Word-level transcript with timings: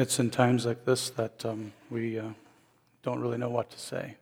It's 0.00 0.18
in 0.18 0.30
times 0.30 0.64
like 0.64 0.86
this 0.86 1.10
that 1.10 1.44
um, 1.44 1.74
we 1.90 2.18
uh, 2.18 2.30
don't 3.02 3.20
really 3.20 3.36
know 3.36 3.50
what 3.50 3.68
to 3.68 3.78
say. 3.78 4.16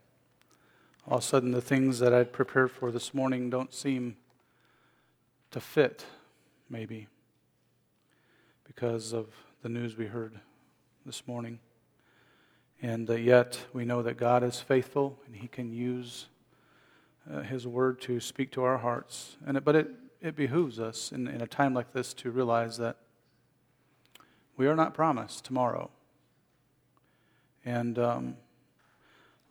All 1.07 1.19
of 1.19 1.23
a 1.23 1.25
sudden, 1.25 1.53
the 1.53 1.61
things 1.61 2.01
that 2.01 2.13
I'd 2.13 2.33
prepared 2.33 2.73
for 2.73 2.91
this 2.91 3.15
morning 3.15 3.49
don't 3.49 3.73
seem 3.73 4.17
to 5.53 5.61
fit, 5.61 6.05
maybe, 6.69 7.07
because 8.65 9.13
of 9.13 9.29
the 9.63 9.69
news 9.69 9.97
we 9.97 10.07
heard 10.07 10.41
this 11.07 11.29
morning. 11.29 11.61
And 12.83 13.09
uh, 13.09 13.15
yet, 13.15 13.65
we 13.73 13.85
know 13.85 14.03
that 14.03 14.17
God 14.17 14.43
is 14.43 14.59
faithful 14.59 15.17
and 15.27 15.37
He 15.37 15.47
can 15.47 15.73
use 15.73 16.27
uh, 17.33 17.43
His 17.43 17.69
word 17.69 18.01
to 18.01 18.19
speak 18.19 18.51
to 18.51 18.65
our 18.65 18.79
hearts. 18.79 19.37
And 19.47 19.57
it, 19.57 19.65
but 19.65 19.77
it, 19.77 19.91
it 20.21 20.35
behooves 20.35 20.81
us 20.81 21.13
in, 21.13 21.29
in 21.29 21.41
a 21.41 21.47
time 21.47 21.73
like 21.73 21.93
this 21.93 22.15
to 22.15 22.33
realize 22.33 22.79
that 22.79 22.97
we 24.59 24.67
are 24.67 24.75
not 24.75 24.93
promised 24.93 25.45
tomorrow. 25.45 25.89
And 27.65 27.97
um, 27.99 28.37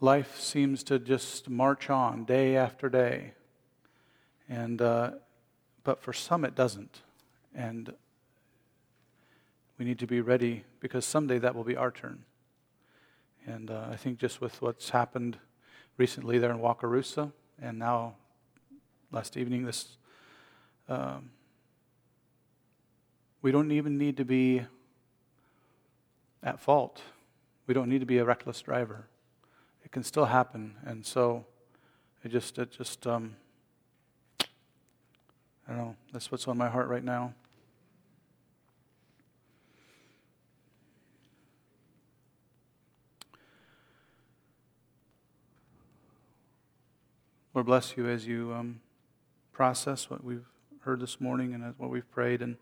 life 0.01 0.39
seems 0.39 0.83
to 0.83 0.99
just 0.99 1.49
march 1.49 1.89
on 1.89 2.25
day 2.25 2.57
after 2.57 2.89
day. 2.89 3.31
And, 4.49 4.81
uh, 4.81 5.11
but 5.85 6.01
for 6.01 6.11
some, 6.11 6.43
it 6.43 6.55
doesn't. 6.55 7.01
And 7.55 7.93
we 9.79 9.85
need 9.85 9.97
to 9.99 10.07
be 10.07 10.19
ready 10.19 10.65
because 10.81 11.05
someday 11.05 11.39
that 11.39 11.55
will 11.55 11.63
be 11.63 11.77
our 11.77 11.89
turn. 11.89 12.25
And 13.45 13.71
uh, 13.71 13.87
I 13.89 13.95
think 13.95 14.19
just 14.19 14.41
with 14.41 14.61
what's 14.61 14.89
happened 14.89 15.37
recently 15.97 16.37
there 16.37 16.51
in 16.51 16.59
Wakarusa, 16.59 17.31
and 17.61 17.79
now 17.79 18.15
last 19.11 19.37
evening, 19.37 19.63
this 19.65 19.95
um, 20.89 21.29
we 23.41 23.51
don't 23.51 23.71
even 23.71 23.97
need 23.97 24.17
to 24.17 24.25
be 24.25 24.63
at 26.47 26.61
fault. 26.61 27.01
We 27.67 27.73
don't 27.73 27.89
need 27.89 27.99
to 27.99 28.05
be 28.05 28.19
a 28.19 28.23
reckless 28.23 28.61
driver. 28.61 29.07
It 29.83 29.91
can 29.91 30.01
still 30.01 30.25
happen, 30.25 30.75
and 30.85 31.05
so 31.05 31.45
it 32.23 32.29
just 32.29 32.57
it 32.57 32.71
just 32.71 33.05
um, 33.05 33.35
I 34.39 34.45
don't 35.67 35.77
know. 35.77 35.95
That's 36.13 36.31
what's 36.31 36.47
on 36.47 36.57
my 36.57 36.69
heart 36.69 36.87
right 36.87 37.03
now. 37.03 37.33
Lord 47.53 47.65
bless 47.65 47.97
you 47.97 48.07
as 48.07 48.25
you 48.25 48.53
um, 48.53 48.79
process 49.51 50.09
what 50.09 50.23
we've 50.23 50.45
heard 50.81 51.01
this 51.01 51.19
morning 51.19 51.53
and 51.53 51.73
what 51.77 51.89
we've 51.89 52.09
prayed 52.11 52.41
and 52.41 52.55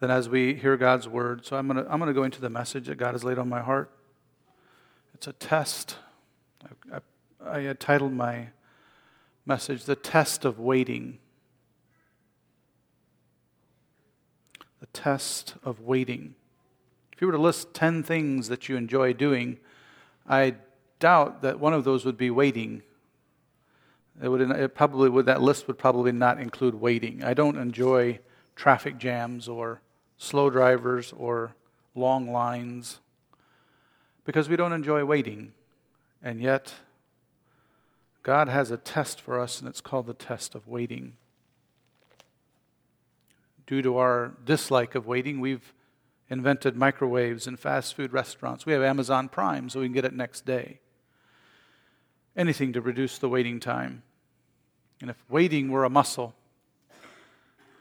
then 0.00 0.10
as 0.10 0.28
we 0.28 0.54
hear 0.54 0.76
God's 0.76 1.08
word. 1.08 1.46
So 1.46 1.56
I'm 1.56 1.66
going 1.66 1.84
to 1.84 1.90
I'm 1.90 1.98
going 1.98 2.08
to 2.08 2.14
go 2.14 2.24
into 2.24 2.40
the 2.40 2.50
message 2.50 2.86
that 2.86 2.96
God 2.96 3.12
has 3.12 3.24
laid 3.24 3.38
on 3.38 3.48
my 3.48 3.60
heart. 3.60 3.90
It's 5.14 5.26
a 5.26 5.32
test. 5.32 5.96
I, 6.92 7.00
I, 7.44 7.68
I 7.68 7.72
titled 7.74 8.12
my 8.12 8.48
message, 9.46 9.84
The 9.84 9.96
Test 9.96 10.44
of 10.44 10.58
Waiting. 10.58 11.18
The 14.80 14.86
Test 14.86 15.54
of 15.62 15.80
Waiting. 15.80 16.34
If 17.12 17.20
you 17.20 17.28
were 17.28 17.32
to 17.32 17.38
list 17.38 17.74
10 17.74 18.02
things 18.02 18.48
that 18.48 18.68
you 18.68 18.76
enjoy 18.76 19.12
doing, 19.12 19.58
I 20.28 20.56
doubt 20.98 21.42
that 21.42 21.60
one 21.60 21.72
of 21.72 21.84
those 21.84 22.04
would 22.04 22.16
be 22.16 22.30
waiting. 22.30 22.82
It 24.22 24.28
would 24.28 24.40
it 24.40 24.74
probably 24.74 25.08
would 25.08 25.26
that 25.26 25.42
list 25.42 25.66
would 25.66 25.78
probably 25.78 26.12
not 26.12 26.40
include 26.40 26.74
waiting. 26.74 27.22
I 27.22 27.34
don't 27.34 27.56
enjoy 27.56 28.20
traffic 28.56 28.98
jams 28.98 29.48
or 29.48 29.80
slow 30.16 30.50
drivers 30.50 31.12
or 31.16 31.54
long 31.94 32.30
lines 32.30 33.00
because 34.24 34.48
we 34.48 34.56
don't 34.56 34.72
enjoy 34.72 35.04
waiting. 35.04 35.52
And 36.22 36.40
yet, 36.40 36.74
God 38.22 38.48
has 38.48 38.70
a 38.70 38.76
test 38.76 39.20
for 39.20 39.38
us, 39.38 39.60
and 39.60 39.68
it's 39.68 39.82
called 39.82 40.06
the 40.06 40.14
test 40.14 40.54
of 40.54 40.66
waiting. 40.66 41.14
Due 43.66 43.82
to 43.82 43.98
our 43.98 44.32
dislike 44.44 44.94
of 44.94 45.06
waiting, 45.06 45.40
we've 45.40 45.74
invented 46.30 46.74
microwaves 46.74 47.46
and 47.46 47.60
fast 47.60 47.94
food 47.94 48.12
restaurants. 48.12 48.64
We 48.64 48.72
have 48.72 48.82
Amazon 48.82 49.28
Prime, 49.28 49.68
so 49.68 49.80
we 49.80 49.86
can 49.86 49.92
get 49.92 50.06
it 50.06 50.14
next 50.14 50.46
day. 50.46 50.80
Anything 52.34 52.72
to 52.72 52.80
reduce 52.80 53.18
the 53.18 53.28
waiting 53.28 53.60
time. 53.60 54.02
And 55.00 55.10
if 55.10 55.22
waiting 55.28 55.70
were 55.70 55.84
a 55.84 55.90
muscle, 55.90 56.34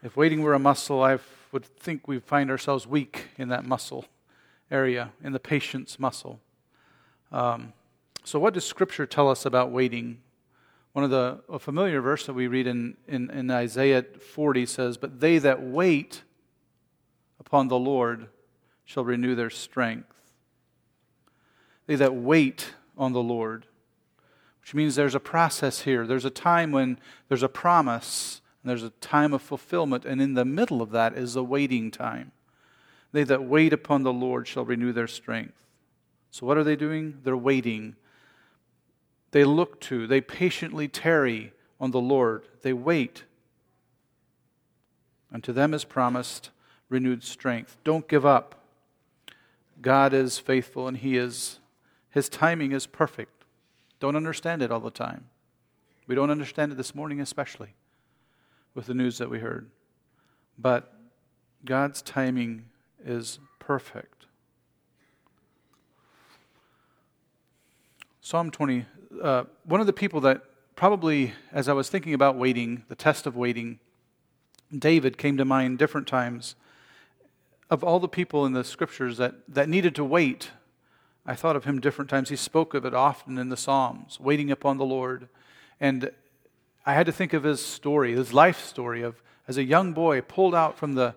if 0.04 0.18
waiting 0.18 0.42
were 0.42 0.54
a 0.54 0.60
muscle, 0.60 1.02
I 1.02 1.18
would 1.54 1.66
think 1.66 2.08
we 2.08 2.20
find 2.20 2.52
ourselves 2.52 2.86
weak 2.86 3.30
in 3.38 3.48
that 3.50 3.66
muscle 3.66 4.06
area, 4.70 5.12
in 5.24 5.32
the 5.32 5.40
patience 5.40 5.98
muscle. 5.98 6.42
Um, 7.32 7.72
so, 8.26 8.38
what 8.38 8.54
does 8.54 8.66
Scripture 8.66 9.06
tell 9.06 9.30
us 9.30 9.46
about 9.46 9.72
waiting? 9.72 10.20
One 10.92 11.06
of 11.06 11.10
the 11.10 11.40
a 11.50 11.58
familiar 11.58 12.02
verse 12.02 12.26
that 12.26 12.34
we 12.34 12.48
read 12.48 12.68
in, 12.68 12.98
in, 13.08 13.30
in 13.32 13.50
Isaiah 13.50 14.04
40 14.04 14.66
says, 14.66 14.98
But 14.98 15.22
they 15.22 15.38
that 15.40 15.64
wait 15.64 16.24
upon 17.40 17.70
the 17.70 17.80
Lord 17.80 18.28
shall 18.86 19.06
renew 19.06 19.36
their 19.36 19.50
strength. 19.50 20.14
They 21.88 21.96
that 21.96 22.14
wait 22.14 22.74
on 22.98 23.14
the 23.14 23.24
Lord, 23.24 23.66
which 24.62 24.74
means 24.74 24.96
there's 24.96 25.16
a 25.16 25.20
process 25.20 25.82
here. 25.82 26.06
There's 26.06 26.26
a 26.26 26.30
time 26.30 26.72
when 26.72 27.00
there's 27.28 27.44
a 27.44 27.50
promise 27.50 28.42
and 28.64 28.70
there's 28.70 28.84
a 28.84 28.92
time 29.02 29.34
of 29.34 29.42
fulfillment, 29.42 30.06
and 30.06 30.22
in 30.22 30.36
the 30.36 30.46
middle 30.46 30.82
of 30.82 30.92
that 30.92 31.18
is 31.18 31.36
a 31.36 31.44
waiting 31.44 31.92
time. 31.92 32.32
They 33.12 33.24
that 33.26 33.44
wait 33.44 33.74
upon 33.74 34.04
the 34.04 34.14
Lord 34.14 34.48
shall 34.48 34.64
renew 34.64 34.94
their 34.94 35.08
strength. 35.08 35.54
So, 36.32 36.46
what 36.46 36.58
are 36.58 36.64
they 36.64 36.78
doing? 36.78 37.20
They're 37.24 37.36
waiting. 37.36 37.98
They 39.32 39.44
look 39.44 39.82
to, 39.82 40.08
they 40.08 40.22
patiently 40.22 40.88
tarry 40.88 41.52
on 41.80 41.92
the 41.92 42.00
Lord. 42.00 42.46
They 42.62 42.72
wait. 42.72 43.24
And 45.32 45.44
to 45.44 45.52
them 45.52 45.74
is 45.74 45.84
promised 45.84 46.50
renewed 46.88 47.24
strength. 47.24 47.78
Don't 47.84 48.08
give 48.08 48.26
up. 48.26 48.56
God 49.82 50.14
is 50.14 50.38
faithful 50.40 50.88
and 50.88 50.98
He 50.98 51.18
is, 51.18 51.60
His 52.10 52.30
timing 52.30 52.72
is 52.72 52.88
perfect. 52.88 53.44
Don't 54.00 54.16
understand 54.16 54.62
it 54.62 54.72
all 54.72 54.80
the 54.80 54.92
time. 54.92 55.26
We 56.08 56.16
don't 56.16 56.30
understand 56.30 56.72
it 56.72 56.76
this 56.76 56.96
morning, 56.96 57.20
especially 57.20 57.74
with 58.76 58.88
the 58.88 58.94
news 58.94 59.18
that 59.18 59.30
we 59.30 59.40
heard. 59.40 59.70
But 60.58 60.94
God's 61.66 62.02
timing 62.02 62.66
is 63.04 63.40
perfect. 63.60 64.26
Psalm 68.22 68.52
20, 68.52 68.86
uh, 69.22 69.44
one 69.66 69.82
of 69.82 69.88
the 69.88 69.94
people 69.94 70.22
that 70.22 70.42
probably, 70.76 71.34
as 71.52 71.68
I 71.68 71.74
was 71.74 71.90
thinking 71.90 72.14
about 72.14 72.38
waiting, 72.38 72.84
the 72.88 72.96
test 72.96 73.28
of 73.28 73.36
waiting, 73.36 73.80
David 74.78 75.18
came 75.18 75.38
to 75.38 75.46
mind 75.46 75.78
different 75.78 76.08
times. 76.08 76.56
Of 77.70 77.84
all 77.84 78.00
the 78.00 78.08
people 78.08 78.46
in 78.46 78.54
the 78.54 78.64
scriptures 78.64 79.18
that, 79.18 79.36
that 79.48 79.70
needed 79.70 79.96
to 79.96 80.04
wait, 80.04 80.52
I 81.26 81.36
thought 81.36 81.56
of 81.56 81.66
him 81.66 81.80
different 81.80 82.10
times. 82.10 82.30
He 82.30 82.36
spoke 82.36 82.74
of 82.74 82.86
it 82.86 82.94
often 82.94 83.38
in 83.38 83.50
the 83.50 83.58
Psalms, 83.58 84.20
waiting 84.20 84.52
upon 84.52 84.78
the 84.78 84.86
Lord. 84.86 85.30
And 85.80 86.12
I 86.86 86.94
had 86.94 87.06
to 87.06 87.12
think 87.12 87.34
of 87.34 87.44
his 87.44 87.66
story, 87.66 88.14
his 88.14 88.34
life 88.34 88.60
story 88.60 89.02
of 89.02 89.22
as 89.48 89.58
a 89.58 89.64
young 89.64 89.94
boy 89.94 90.22
pulled 90.22 90.56
out 90.56 90.78
from 90.78 90.96
the 90.96 91.16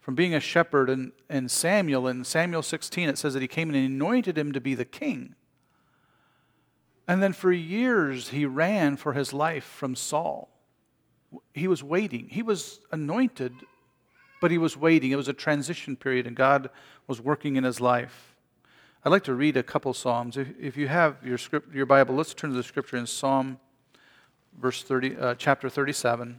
from 0.00 0.14
being 0.14 0.34
a 0.34 0.40
shepherd 0.40 0.88
and, 0.88 1.12
and 1.28 1.50
Samuel 1.50 2.08
in 2.08 2.24
Samuel 2.24 2.62
16 2.62 3.08
it 3.08 3.18
says 3.18 3.34
that 3.34 3.42
he 3.42 3.48
came 3.48 3.68
and 3.68 3.76
anointed 3.76 4.36
him 4.36 4.52
to 4.52 4.60
be 4.60 4.74
the 4.74 4.84
king. 4.84 5.34
And 7.06 7.22
then 7.22 7.32
for 7.32 7.52
years 7.52 8.30
he 8.30 8.46
ran 8.46 8.96
for 8.96 9.12
his 9.12 9.32
life 9.32 9.64
from 9.64 9.94
Saul. 9.94 10.48
He 11.52 11.68
was 11.68 11.82
waiting. 11.82 12.28
He 12.30 12.42
was 12.42 12.80
anointed, 12.90 13.52
but 14.40 14.50
he 14.50 14.58
was 14.58 14.76
waiting. 14.76 15.10
It 15.10 15.16
was 15.16 15.28
a 15.28 15.34
transition 15.34 15.96
period 15.96 16.26
and 16.26 16.34
God 16.34 16.70
was 17.06 17.20
working 17.20 17.56
in 17.56 17.64
his 17.64 17.80
life. 17.80 18.34
I'd 19.04 19.10
like 19.10 19.24
to 19.24 19.34
read 19.34 19.56
a 19.56 19.62
couple 19.62 19.92
psalms. 19.92 20.36
If, 20.36 20.48
if 20.58 20.76
you 20.76 20.88
have 20.88 21.16
your 21.24 21.38
script 21.38 21.74
your 21.74 21.86
Bible, 21.86 22.14
let's 22.14 22.34
turn 22.34 22.50
to 22.50 22.56
the 22.56 22.62
scripture 22.62 22.96
in 22.96 23.06
Psalm 23.06 23.58
verse 24.60 24.82
30, 24.82 25.16
uh, 25.16 25.34
chapter 25.36 25.70
37, 25.70 26.38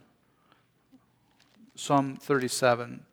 Psalm 1.76 2.16
37. 2.16 3.04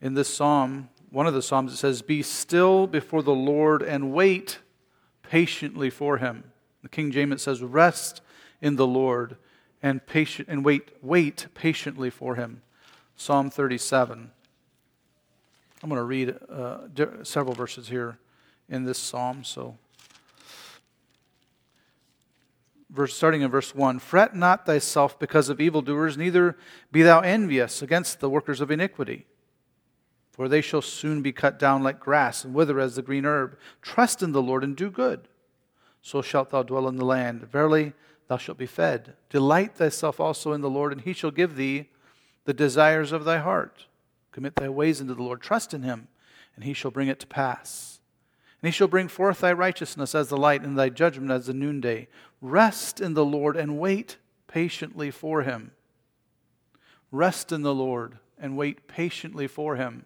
In 0.00 0.14
this 0.14 0.34
psalm, 0.34 0.88
one 1.10 1.26
of 1.26 1.34
the 1.34 1.42
psalms, 1.42 1.72
it 1.72 1.76
says, 1.76 2.02
Be 2.02 2.22
still 2.22 2.88
before 2.88 3.22
the 3.22 3.34
Lord 3.34 3.82
and 3.82 4.12
wait 4.12 4.58
patiently 5.22 5.90
for 5.90 6.16
him. 6.16 6.52
The 6.82 6.88
King 6.88 7.12
James 7.12 7.34
it 7.34 7.40
says, 7.40 7.62
Rest 7.62 8.20
in 8.60 8.74
the 8.74 8.86
Lord 8.86 9.36
and 9.80 10.04
patient 10.04 10.48
and 10.50 10.64
wait, 10.64 10.90
wait 11.00 11.46
patiently 11.54 12.10
for 12.10 12.34
him. 12.34 12.62
Psalm 13.14 13.48
37. 13.48 14.30
I'm 15.82 15.88
going 15.88 15.98
to 15.98 16.04
read 16.04 16.36
uh, 16.52 16.78
several 17.22 17.54
verses 17.54 17.88
here 17.88 18.18
in 18.68 18.84
this 18.84 18.98
psalm, 18.98 19.44
so 19.44 19.76
verse, 22.92 23.14
starting 23.14 23.42
in 23.42 23.50
verse 23.50 23.74
1 23.74 23.98
Fret 23.98 24.34
not 24.34 24.66
thyself 24.66 25.18
because 25.18 25.48
of 25.48 25.60
evildoers, 25.60 26.16
neither 26.16 26.56
be 26.92 27.02
thou 27.02 27.20
envious 27.20 27.82
against 27.82 28.20
the 28.20 28.30
workers 28.30 28.60
of 28.60 28.70
iniquity. 28.70 29.26
for 30.30 30.48
they 30.48 30.60
shall 30.60 30.80
soon 30.80 31.20
be 31.20 31.32
cut 31.32 31.58
down 31.58 31.82
like 31.82 32.00
grass 32.00 32.44
and 32.44 32.54
wither 32.54 32.80
as 32.80 32.96
the 32.96 33.02
green 33.02 33.26
herb. 33.26 33.58
Trust 33.82 34.22
in 34.22 34.32
the 34.32 34.40
Lord 34.40 34.64
and 34.64 34.74
do 34.74 34.90
good. 34.90 35.28
So 36.00 36.22
shalt 36.22 36.50
thou 36.50 36.62
dwell 36.62 36.88
in 36.88 36.96
the 36.96 37.04
land. 37.04 37.42
Verily, 37.50 37.92
thou 38.28 38.38
shalt 38.38 38.56
be 38.56 38.66
fed. 38.66 39.14
Delight 39.28 39.74
thyself 39.74 40.18
also 40.18 40.52
in 40.52 40.62
the 40.62 40.70
Lord, 40.70 40.92
and 40.92 41.02
he 41.02 41.12
shall 41.12 41.30
give 41.30 41.56
thee 41.56 41.90
the 42.44 42.54
desires 42.54 43.12
of 43.12 43.24
thy 43.24 43.38
heart. 43.38 43.86
Commit 44.32 44.56
thy 44.56 44.68
ways 44.68 45.00
unto 45.00 45.14
the 45.14 45.22
Lord. 45.22 45.42
Trust 45.42 45.74
in 45.74 45.82
him, 45.82 46.08
and 46.54 46.64
he 46.64 46.72
shall 46.72 46.90
bring 46.90 47.08
it 47.08 47.20
to 47.20 47.26
pass. 47.26 47.99
And 48.62 48.68
he 48.68 48.72
shall 48.72 48.88
bring 48.88 49.08
forth 49.08 49.40
thy 49.40 49.52
righteousness 49.52 50.14
as 50.14 50.28
the 50.28 50.36
light, 50.36 50.62
and 50.62 50.78
thy 50.78 50.90
judgment 50.90 51.30
as 51.30 51.46
the 51.46 51.54
noonday. 51.54 52.08
Rest 52.42 53.00
in 53.00 53.14
the 53.14 53.24
Lord 53.24 53.56
and 53.56 53.78
wait 53.78 54.18
patiently 54.46 55.10
for 55.10 55.42
him. 55.42 55.72
Rest 57.10 57.52
in 57.52 57.62
the 57.62 57.74
Lord 57.74 58.18
and 58.38 58.56
wait 58.56 58.86
patiently 58.86 59.46
for 59.46 59.76
him. 59.76 60.04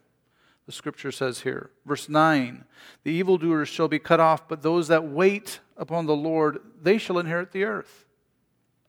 The 0.67 0.73
scripture 0.73 1.13
says 1.13 1.41
here. 1.41 1.71
Verse 1.85 2.09
9 2.09 2.65
The 3.03 3.13
evildoers 3.13 3.69
shall 3.69 3.89
be 3.89 3.99
cut 3.99 4.21
off, 4.21 4.49
but 4.49 4.63
those 4.63 4.89
that 4.89 5.05
wait 5.05 5.61
upon 5.77 6.07
the 6.07 6.17
Lord, 6.17 6.59
they 6.81 6.97
shall 6.97 7.19
inherit 7.19 7.53
the 7.53 7.65
earth. 7.65 8.07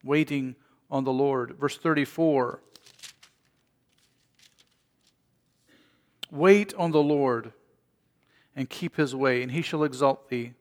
Waiting 0.04 0.56
on 0.90 1.04
the 1.04 1.12
Lord. 1.12 1.56
Verse 1.60 1.78
34 1.78 2.62
Wait 6.32 6.74
on 6.76 6.92
the 6.92 7.04
Lord 7.04 7.52
and 8.56 8.69
keep 8.69 8.96
his 8.96 9.16
way, 9.16 9.42
and 9.42 9.52
he 9.52 9.62
shall 9.62 9.84
exalt 9.84 10.30
thee 10.30 10.54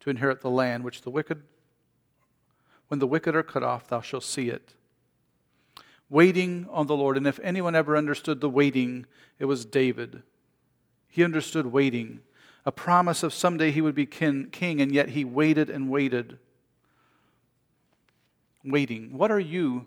to 0.00 0.10
inherit 0.10 0.40
the 0.40 0.50
land 0.50 0.84
which 0.84 1.02
the 1.02 1.10
wicked, 1.10 1.42
when 2.88 3.00
the 3.00 3.06
wicked 3.06 3.34
are 3.34 3.42
cut 3.42 3.62
off, 3.62 3.88
thou 3.88 4.00
shalt 4.00 4.24
see 4.24 4.48
it. 4.48 4.74
Waiting 6.08 6.68
on 6.70 6.86
the 6.86 6.96
Lord. 6.96 7.16
And 7.16 7.26
if 7.26 7.40
anyone 7.42 7.74
ever 7.74 7.96
understood 7.96 8.40
the 8.40 8.48
waiting, 8.48 9.06
it 9.38 9.46
was 9.46 9.64
David. 9.64 10.22
He 11.08 11.24
understood 11.24 11.66
waiting, 11.66 12.20
a 12.64 12.72
promise 12.72 13.22
of 13.22 13.32
someday 13.32 13.70
he 13.70 13.80
would 13.80 13.94
be 13.94 14.06
king, 14.06 14.48
king 14.50 14.80
and 14.80 14.92
yet 14.92 15.10
he 15.10 15.24
waited 15.24 15.70
and 15.70 15.88
waited. 15.88 16.38
Waiting. 18.64 19.16
What 19.16 19.30
are 19.30 19.40
you 19.40 19.86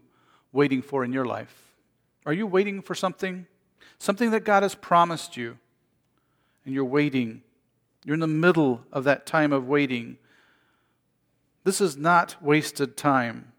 waiting 0.52 0.82
for 0.82 1.04
in 1.04 1.14
your 1.14 1.26
life? 1.26 1.74
Are 2.26 2.34
you 2.34 2.48
waiting 2.48 2.82
for 2.82 2.96
something? 2.96 3.46
Something 3.98 4.32
that 4.32 4.46
God 4.46 4.64
has 4.64 4.76
promised 4.76 5.36
you, 5.36 5.58
and 6.66 6.74
you're 6.74 6.86
waiting. 6.86 7.44
You're 8.06 8.14
in 8.14 8.20
the 8.20 8.28
middle 8.28 8.86
of 8.92 9.04
that 9.04 9.26
time 9.26 9.52
of 9.52 9.68
waiting. 9.68 10.18
This 11.64 11.82
is 11.82 11.98
not 11.98 12.42
wasted 12.42 12.96
time. 12.96 13.52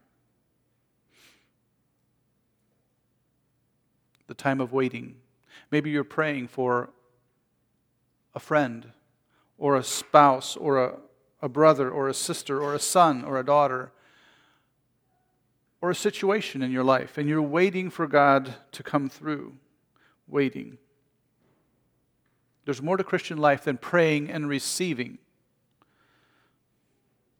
The 4.27 4.33
time 4.33 4.59
of 4.59 4.73
waiting. 4.73 5.15
Maybe 5.69 5.89
you're 5.89 6.03
praying 6.03 6.47
for 6.47 6.89
a 8.33 8.39
friend, 8.39 8.91
or 9.57 9.75
a 9.75 9.83
spouse, 9.83 10.55
or 10.55 10.83
a, 10.83 10.93
a 11.41 11.49
brother, 11.49 11.89
or 11.89 12.07
a 12.07 12.13
sister, 12.13 12.61
or 12.61 12.73
a 12.73 12.79
son, 12.79 13.23
or 13.23 13.37
a 13.37 13.45
daughter, 13.45 13.91
or 15.81 15.89
a 15.91 15.95
situation 15.95 16.61
in 16.61 16.71
your 16.71 16.83
life, 16.83 17.17
and 17.17 17.27
you're 17.27 17.41
waiting 17.41 17.89
for 17.89 18.07
God 18.07 18.55
to 18.71 18.83
come 18.83 19.09
through 19.09 19.55
waiting. 20.27 20.77
There's 22.65 22.81
more 22.81 22.97
to 22.97 23.03
Christian 23.03 23.37
life 23.37 23.63
than 23.63 23.77
praying 23.77 24.29
and 24.29 24.47
receiving. 24.47 25.17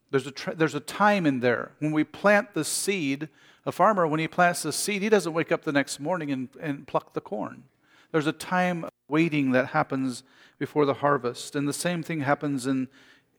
There's 0.10 0.28
a, 0.28 0.32
tra- 0.32 0.56
there's 0.56 0.76
a 0.76 0.80
time 0.80 1.26
in 1.26 1.40
there. 1.40 1.72
When 1.80 1.92
we 1.92 2.04
plant 2.04 2.54
the 2.54 2.66
seed, 2.66 3.30
a 3.66 3.72
farmer, 3.72 4.06
when 4.08 4.20
he 4.20 4.28
plants 4.28 4.64
the 4.64 4.74
seed, 4.74 5.02
he 5.02 5.10
doesn't 5.10 5.34
wake 5.34 5.52
up 5.52 5.64
the 5.64 5.72
next 5.72 6.00
morning 6.00 6.32
and, 6.32 6.50
and 6.60 6.88
pluck 6.88 7.14
the 7.14 7.22
corn. 7.22 7.64
There's 8.12 8.28
a 8.28 8.34
time 8.34 8.84
of 8.84 8.92
waiting 9.08 9.52
that 9.52 9.68
happens 9.68 10.24
before 10.58 10.86
the 10.86 10.96
harvest. 10.96 11.56
And 11.56 11.68
the 11.68 11.74
same 11.74 12.04
thing 12.04 12.22
happens 12.22 12.68
in, 12.68 12.90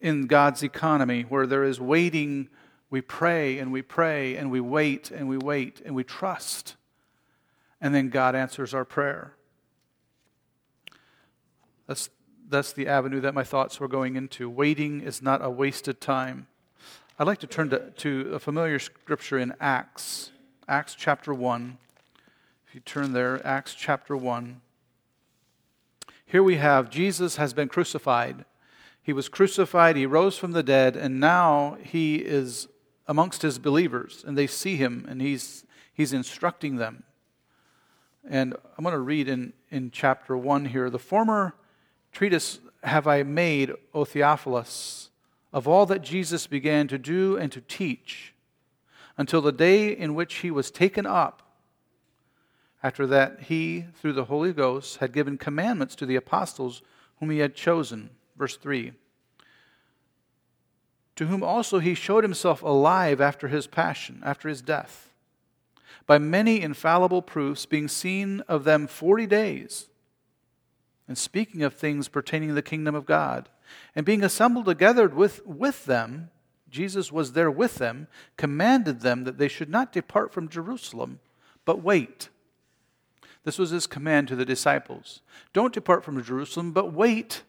in 0.01 0.27
God's 0.27 0.63
economy, 0.63 1.23
where 1.29 1.47
there 1.47 1.65
is 1.65 1.81
waiting. 1.81 2.49
We 2.89 3.01
pray 3.01 3.59
and 3.59 3.71
we 3.73 3.83
pray 3.83 4.37
and 4.37 4.51
we 4.51 4.61
wait 4.61 5.11
and 5.11 5.29
we 5.29 5.37
wait 5.37 5.83
and 5.85 5.95
we 5.95 6.05
trust. 6.05 6.77
And 7.81 7.95
then 7.95 8.09
God 8.09 8.35
answers 8.35 8.73
our 8.73 8.85
prayer. 8.85 9.35
That's, 11.87 12.11
that's 12.49 12.73
the 12.73 12.87
avenue 12.87 13.21
that 13.21 13.35
my 13.35 13.45
thoughts 13.45 13.81
were 13.81 13.89
going 13.89 14.17
into. 14.17 14.49
Waiting 14.49 15.01
is 15.01 15.23
not 15.23 15.45
a 15.45 15.51
wasted 15.51 16.01
time. 16.01 16.47
I'd 17.19 17.27
like 17.27 17.41
to 17.41 17.47
turn 17.47 17.71
to, 17.71 17.91
to 17.91 18.31
a 18.35 18.39
familiar 18.39 18.79
scripture 18.79 19.39
in 19.39 19.55
Acts, 19.61 20.31
Acts 20.69 20.95
chapter 20.95 21.35
1. 21.35 21.79
If 22.67 22.75
you 22.75 22.81
turn 22.81 23.13
there, 23.13 23.47
Acts 23.47 23.75
chapter 23.75 24.17
1. 24.17 24.61
Here 26.25 26.43
we 26.43 26.57
have 26.57 26.89
Jesus 26.89 27.37
has 27.37 27.53
been 27.53 27.69
crucified. 27.69 28.45
He 29.03 29.13
was 29.13 29.29
crucified, 29.29 29.97
he 29.97 30.07
rose 30.07 30.39
from 30.39 30.53
the 30.53 30.63
dead, 30.63 30.97
and 30.97 31.19
now 31.19 31.77
he 31.83 32.17
is 32.17 32.69
amongst 33.07 33.43
his 33.43 33.59
believers, 33.59 34.25
and 34.27 34.39
they 34.39 34.47
see 34.47 34.77
him, 34.77 35.05
and 35.09 35.21
he's, 35.21 35.65
he's 35.93 36.13
instructing 36.13 36.77
them. 36.77 37.03
And 38.29 38.55
I'm 38.79 38.85
going 38.85 38.95
to 38.95 39.01
read 39.01 39.29
in, 39.29 39.53
in 39.71 39.91
chapter 39.91 40.37
1 40.37 40.67
here. 40.67 40.89
The 40.89 40.99
former 41.01 41.55
treatise 42.13 42.61
have 42.83 43.07
I 43.07 43.23
made, 43.23 43.73
O 43.95 44.05
Theophilus, 44.05 45.11
of 45.53 45.67
all 45.67 45.87
that 45.87 46.03
Jesus 46.03 46.47
began 46.47 46.89
to 46.89 46.99
do 46.99 47.37
and 47.37 47.51
to 47.53 47.61
teach 47.61 48.35
until 49.17 49.41
the 49.41 49.53
day 49.53 49.89
in 49.89 50.15
which 50.15 50.37
he 50.37 50.51
was 50.51 50.71
taken 50.71 51.07
up. 51.07 51.43
After 52.83 53.07
that, 53.07 53.43
he, 53.43 53.87
through 53.95 54.15
the 54.15 54.25
Holy 54.25 54.53
Ghost, 54.53 54.97
had 54.99 55.13
given 55.13 55.39
commandments 55.39 55.95
to 55.97 56.07
the 56.07 56.17
apostles 56.17 56.83
whom 57.21 57.31
he 57.31 57.39
had 57.39 57.55
chosen. 57.55 58.11
Verse 58.37 58.57
3 58.57 58.93
To 61.17 61.27
whom 61.27 61.43
also 61.43 61.79
he 61.79 61.95
showed 61.95 62.25
himself 62.25 62.63
alive 62.63 63.21
after 63.21 63.49
his 63.49 63.67
passion, 63.67 64.21
after 64.25 64.49
his 64.49 64.63
death, 64.63 65.13
by 66.07 66.19
many 66.19 66.61
infallible 66.61 67.23
proofs, 67.23 67.67
being 67.67 67.87
seen 67.87 68.41
of 68.49 68.65
them 68.65 68.89
forty 68.89 69.27
days 69.27 69.89
and 71.13 71.19
speaking 71.19 71.63
of 71.63 71.75
things 71.75 72.09
pertaining 72.09 72.49
to 72.49 72.55
the 72.55 72.63
kingdom 72.63 72.95
of 72.95 73.05
God. 73.05 73.51
And 73.95 74.07
being 74.07 74.25
assembled 74.25 74.65
together 74.65 75.07
with, 75.09 75.47
with 75.47 75.85
them, 75.85 76.31
Jesus 76.71 77.13
was 77.13 77.35
there 77.35 77.51
with 77.51 77.75
them, 77.75 78.07
commanded 78.39 79.01
them 79.01 79.25
that 79.25 79.37
they 79.37 79.47
should 79.49 79.69
not 79.69 79.93
depart 79.93 80.33
from 80.33 80.49
Jerusalem, 80.49 81.21
but 81.67 81.83
wait. 81.83 82.31
This 83.45 83.59
was 83.59 83.69
his 83.69 83.87
command 83.87 84.29
to 84.29 84.37
the 84.37 84.47
disciples. 84.47 85.21
Don't 85.53 85.75
depart 85.75 86.03
from 86.03 86.23
Jerusalem, 86.25 86.73
but 86.73 86.95
wait 86.95 87.43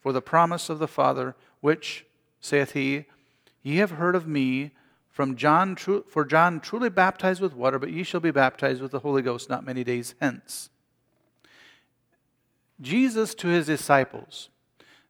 for 0.00 0.12
the 0.12 0.22
promise 0.22 0.68
of 0.68 0.78
the 0.78 0.86
Father, 0.86 1.34
which, 1.60 2.06
saith 2.40 2.74
he, 2.74 3.06
Ye 3.64 3.78
have 3.78 3.90
heard 3.90 4.14
of 4.14 4.28
me 4.28 4.70
from 5.10 5.34
John, 5.34 5.74
for 5.74 6.24
John 6.24 6.60
truly 6.60 6.88
baptized 6.88 7.40
with 7.40 7.56
water, 7.56 7.80
but 7.80 7.90
ye 7.90 8.04
shall 8.04 8.20
be 8.20 8.30
baptized 8.30 8.80
with 8.80 8.92
the 8.92 9.00
Holy 9.00 9.22
Ghost 9.22 9.50
not 9.50 9.66
many 9.66 9.82
days 9.82 10.14
hence. 10.20 10.70
Jesus 12.84 13.34
to 13.36 13.48
his 13.48 13.66
disciples. 13.66 14.50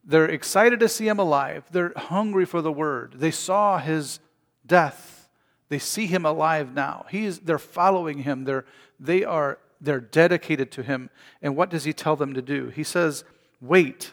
They're 0.05 0.27
excited 0.27 0.81
to 0.81 0.89
see 0.89 1.09
him 1.09 1.19
alive. 1.19 1.65
They're 1.71 1.93
hungry 1.97 2.45
for 2.45 2.63
the 2.63 2.73
word. 2.73 3.15
They 3.17 3.31
saw 3.31 3.79
his 3.79 4.21
death. 4.67 5.29
They 5.69 5.79
see 5.79 6.07
him 6.07 6.25
alive 6.25 6.75
now. 6.75 7.07
He 7.11 7.25
is, 7.25 7.41
they're 7.41 7.59
following 7.59 8.19
him. 8.19 8.45
They're, 8.45 8.65
they 9.01 9.25
are, 9.25 9.59
they're 9.81 10.01
dedicated 10.01 10.71
to 10.73 10.83
him. 10.83 11.11
And 11.43 11.57
what 11.57 11.71
does 11.71 11.85
he 11.85 11.93
tell 11.93 12.17
them 12.17 12.35
to 12.35 12.43
do? 12.43 12.69
He 12.69 12.85
says, 12.85 13.25
Wait 13.61 14.13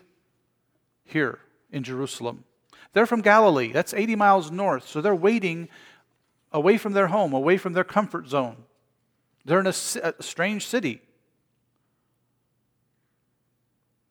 here 1.03 1.39
in 1.71 1.83
Jerusalem. 1.83 2.45
They're 2.93 3.05
from 3.05 3.21
Galilee. 3.21 3.71
That's 3.71 3.93
80 3.93 4.15
miles 4.15 4.51
north. 4.51 4.87
So 4.87 5.01
they're 5.01 5.13
waiting 5.13 5.67
away 6.53 6.77
from 6.77 6.93
their 6.93 7.07
home, 7.07 7.33
away 7.33 7.57
from 7.57 7.73
their 7.73 7.83
comfort 7.83 8.27
zone. 8.27 8.63
They're 9.43 9.59
in 9.59 9.67
a, 9.67 9.73
a 10.03 10.23
strange 10.23 10.67
city. 10.67 11.01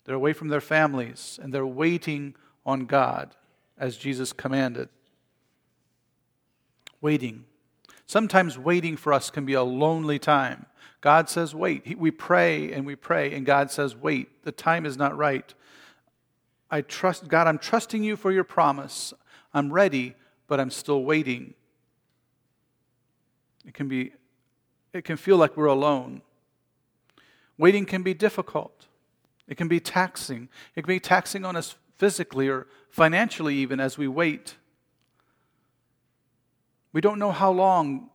They're 0.05 0.15
away 0.15 0.33
from 0.33 0.49
their 0.49 0.61
families 0.61 1.39
and 1.43 1.53
they're 1.53 1.67
waiting 1.67 2.35
on 2.65 2.87
God 2.87 3.37
as 3.79 3.97
Jesus 3.97 4.33
commanded. 4.33 4.89
Waiting. 7.01 7.45
Sometimes 8.07 8.59
waiting 8.59 8.97
for 8.97 9.13
us 9.13 9.31
can 9.31 9.45
be 9.45 9.55
a 9.55 9.63
lonely 9.63 10.19
time. 10.19 10.67
God 11.01 11.31
says, 11.31 11.55
wait. 11.55 11.99
We 11.99 12.11
pray 12.11 12.73
and 12.73 12.85
we 12.85 12.95
pray, 12.95 13.33
and 13.35 13.47
God 13.47 13.71
says, 13.71 13.97
wait. 13.97 14.43
The 14.45 14.53
time 14.53 14.85
is 14.85 14.99
not 14.99 15.17
right. 15.17 15.55
I 16.71 16.83
trust, 16.83 17.29
God, 17.29 17.47
I'm 17.47 17.59
trusting 17.59 18.03
you 18.03 18.17
for 18.17 18.31
your 18.31 18.45
promise. 18.45 19.15
I'm 19.55 19.73
ready, 19.73 20.15
but 20.47 20.61
I'm 20.61 20.71
still 20.71 21.05
waiting. 21.05 21.55
It 23.67 23.75
can 23.75 23.89
be, 23.89 24.13
it 24.93 25.05
can 25.05 25.17
feel 25.17 25.37
like 25.37 25.57
we're 25.57 25.67
alone. 25.67 26.23
Waiting 27.57 27.87
can 27.87 28.03
be 28.03 28.13
difficult. 28.13 28.87
It 29.51 29.57
can 29.57 29.69
be 29.69 29.81
taxing. 29.81 30.49
It 30.77 30.83
can 30.83 30.95
be 30.95 31.01
taxing 31.01 31.45
on 31.45 31.57
us 31.57 31.75
physically 31.99 32.49
or 32.49 32.69
financially, 32.89 33.57
even 33.57 33.81
as 33.81 33.99
we 33.99 34.09
wait. 34.09 34.55
We 36.93 37.01
don't 37.01 37.19
know 37.19 37.33
how 37.33 37.51
long 37.51 38.09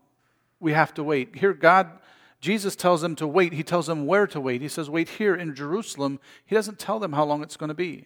we 0.60 0.72
have 0.72 0.94
to 0.96 1.04
wait. 1.04 1.36
Here, 1.36 1.54
God, 1.54 1.92
Jesus 2.40 2.76
tells 2.76 3.02
them 3.02 3.16
to 3.18 3.28
wait. 3.28 3.54
He 3.54 3.64
tells 3.64 3.88
them 3.88 4.08
where 4.08 4.26
to 4.28 4.40
wait. 4.40 4.62
He 4.62 4.70
says, 4.70 4.90
Wait 4.90 5.10
here 5.10 5.36
in 5.36 5.54
Jerusalem. 5.54 6.20
He 6.46 6.56
doesn't 6.56 6.80
tell 6.80 7.00
them 7.00 7.14
how 7.14 7.26
long 7.26 7.44
it's 7.44 7.58
going 7.58 7.68
to 7.68 7.76
be, 7.76 8.06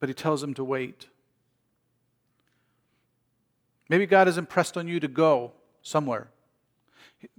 but 0.00 0.08
he 0.08 0.14
tells 0.14 0.40
them 0.40 0.54
to 0.54 0.64
wait. 0.64 1.06
Maybe 3.90 4.06
God 4.06 4.26
has 4.26 4.38
impressed 4.38 4.76
on 4.76 4.88
you 4.88 5.00
to 5.00 5.08
go 5.08 5.52
somewhere. 5.82 6.28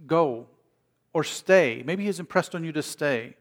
Go 0.05 0.47
or 1.13 1.23
stay. 1.23 1.81
Maybe 1.83 2.05
He's 2.05 2.19
impressed 2.19 2.53
on 2.53 2.63
you 2.63 2.71
to 2.73 2.83
stay. 2.83 3.35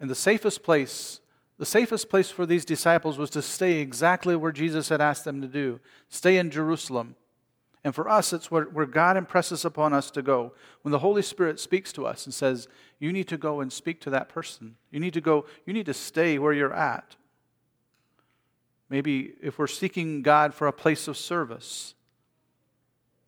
And 0.00 0.08
the 0.08 0.14
safest 0.14 0.62
place, 0.62 1.20
the 1.58 1.66
safest 1.66 2.08
place 2.08 2.30
for 2.30 2.46
these 2.46 2.64
disciples 2.64 3.18
was 3.18 3.30
to 3.30 3.42
stay 3.42 3.80
exactly 3.80 4.36
where 4.36 4.52
Jesus 4.52 4.88
had 4.88 5.00
asked 5.00 5.24
them 5.24 5.40
to 5.40 5.48
do 5.48 5.80
stay 6.08 6.38
in 6.38 6.50
Jerusalem. 6.50 7.16
And 7.84 7.94
for 7.94 8.08
us, 8.08 8.32
it's 8.32 8.50
where, 8.50 8.64
where 8.64 8.86
God 8.86 9.16
impresses 9.16 9.64
upon 9.64 9.92
us 9.92 10.10
to 10.10 10.22
go. 10.22 10.52
When 10.82 10.92
the 10.92 10.98
Holy 10.98 11.22
Spirit 11.22 11.60
speaks 11.60 11.92
to 11.94 12.06
us 12.06 12.26
and 12.26 12.34
says, 12.34 12.68
You 12.98 13.12
need 13.12 13.28
to 13.28 13.36
go 13.36 13.60
and 13.60 13.72
speak 13.72 14.00
to 14.02 14.10
that 14.10 14.28
person. 14.28 14.76
You 14.90 15.00
need 15.00 15.14
to 15.14 15.20
go, 15.20 15.46
you 15.64 15.72
need 15.72 15.86
to 15.86 15.94
stay 15.94 16.38
where 16.38 16.52
you're 16.52 16.74
at. 16.74 17.16
Maybe 18.90 19.34
if 19.42 19.58
we're 19.58 19.66
seeking 19.66 20.22
God 20.22 20.54
for 20.54 20.66
a 20.66 20.72
place 20.72 21.08
of 21.08 21.16
service, 21.16 21.94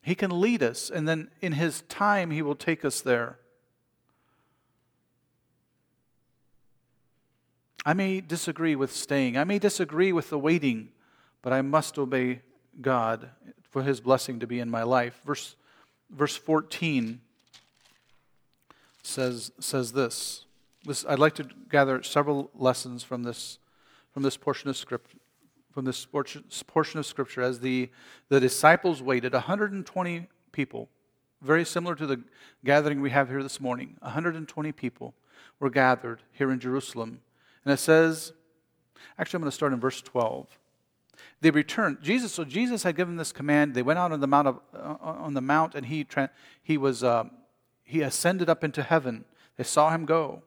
He 0.03 0.15
can 0.15 0.41
lead 0.41 0.63
us, 0.63 0.91
and 0.91 1.07
then 1.07 1.31
in 1.41 1.53
His 1.53 1.83
time, 1.83 2.31
He 2.31 2.43
will 2.43 2.55
take 2.55 2.85
us 2.85 3.01
there. 3.01 3.39
I 7.85 7.95
may 7.95 8.21
disagree 8.21 8.77
with 8.77 8.93
staying, 8.93 9.37
I 9.37 9.45
may 9.45 9.59
disagree 9.59 10.13
with 10.13 10.31
the 10.31 10.39
waiting, 10.39 10.91
but 11.43 11.53
I 11.53 11.63
must 11.63 11.99
obey 11.99 12.41
God 12.81 13.31
for 13.71 13.83
His 13.83 14.01
blessing 14.01 14.41
to 14.41 14.47
be 14.47 14.61
in 14.61 14.71
my 14.71 14.83
life. 14.83 15.21
Verse, 15.25 15.57
verse 16.11 16.37
14 16.37 17.21
says, 19.03 19.53
says 19.59 19.93
this. 19.93 20.45
this. 20.85 21.05
I'd 21.09 21.19
like 21.19 21.35
to 21.37 21.49
gather 21.71 22.03
several 22.03 22.51
lessons 22.55 23.03
from 23.03 23.23
this, 23.23 23.59
from 24.13 24.23
this 24.23 24.37
portion 24.37 24.69
of 24.69 24.77
scripture 24.77 25.17
from 25.73 25.85
this 25.85 26.05
portion 26.05 26.99
of 26.99 27.07
Scripture 27.07 27.43
as 27.43 27.61
the, 27.61 27.91
the 28.29 28.41
disciples 28.41 29.03
waited 29.03 29.33
120 29.33 30.27
people, 30.53 30.89
very 31.41 31.65
similar 31.65 31.95
to 31.95 32.07
the 32.07 32.21
gathering 32.65 33.01
we 33.01 33.11
have 33.11 33.29
here 33.29 33.43
this 33.43 33.61
morning. 33.61 33.97
120 34.01 34.73
people 34.73 35.15
were 35.59 35.71
gathered 35.71 36.23
here 36.33 36.51
in 36.51 36.59
Jerusalem. 36.59 37.21
And 37.65 37.73
it 37.73 37.79
says, 37.79 38.33
actually, 39.19 39.39
I'm 39.39 39.43
going 39.43 39.51
to 39.51 39.55
start 39.55 39.73
in 39.73 39.81
verse 39.81 40.01
12. 40.01 40.47
They 41.41 41.51
returned. 41.51 41.99
Jesus, 42.03 42.33
so 42.33 42.45
Jesus 42.45 42.83
had 42.83 42.97
given 42.97 43.17
this 43.17 43.33
command. 43.33 43.75
They 43.75 43.83
went 43.83 43.99
out 43.99 44.13
on 44.13 44.21
the 44.21 44.27
mount, 44.27 44.49
of, 44.49 44.61
uh, 44.75 44.97
on 45.01 45.35
the 45.35 45.41
mount 45.41 45.75
and 45.75 45.87
he, 45.87 46.07
he, 46.63 46.77
was, 46.77 47.03
uh, 47.03 47.25
he 47.83 48.03
ascended 48.03 48.49
up 48.49 48.63
into 48.63 48.83
heaven. 48.83 49.25
They 49.57 49.65
saw 49.65 49.91
him 49.91 50.05
go. 50.05 50.43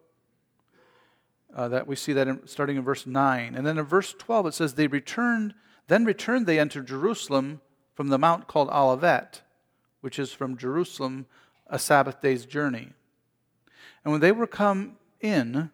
Uh, 1.56 1.68
that 1.68 1.86
we 1.86 1.96
see 1.96 2.14
that 2.14 2.28
in, 2.28 2.48
starting 2.48 2.78
in 2.78 2.84
verse 2.84 3.06
9. 3.06 3.54
And 3.56 3.66
then 3.66 3.78
in 3.78 3.86
verse 3.86 4.14
12 4.18 4.48
it 4.48 4.54
says, 4.56 4.74
They 4.74 4.88
returned, 4.88 5.54
then 5.88 6.06
returned 6.06 6.48
they 6.48 6.60
entered 6.60 6.88
Jerusalem 6.88 7.62
from 7.94 8.08
the 8.10 8.18
mount 8.18 8.48
called 8.48 8.70
Olivet, 8.70 9.42
which 10.02 10.18
is 10.18 10.32
from 10.32 10.58
Jerusalem 10.58 11.28
a 11.68 11.78
Sabbath 11.78 12.22
day's 12.22 12.46
journey. 12.46 12.90
And 14.04 14.12
when 14.12 14.22
they 14.22 14.32
were 14.32 14.48
come 14.48 14.98
in, 15.22 15.70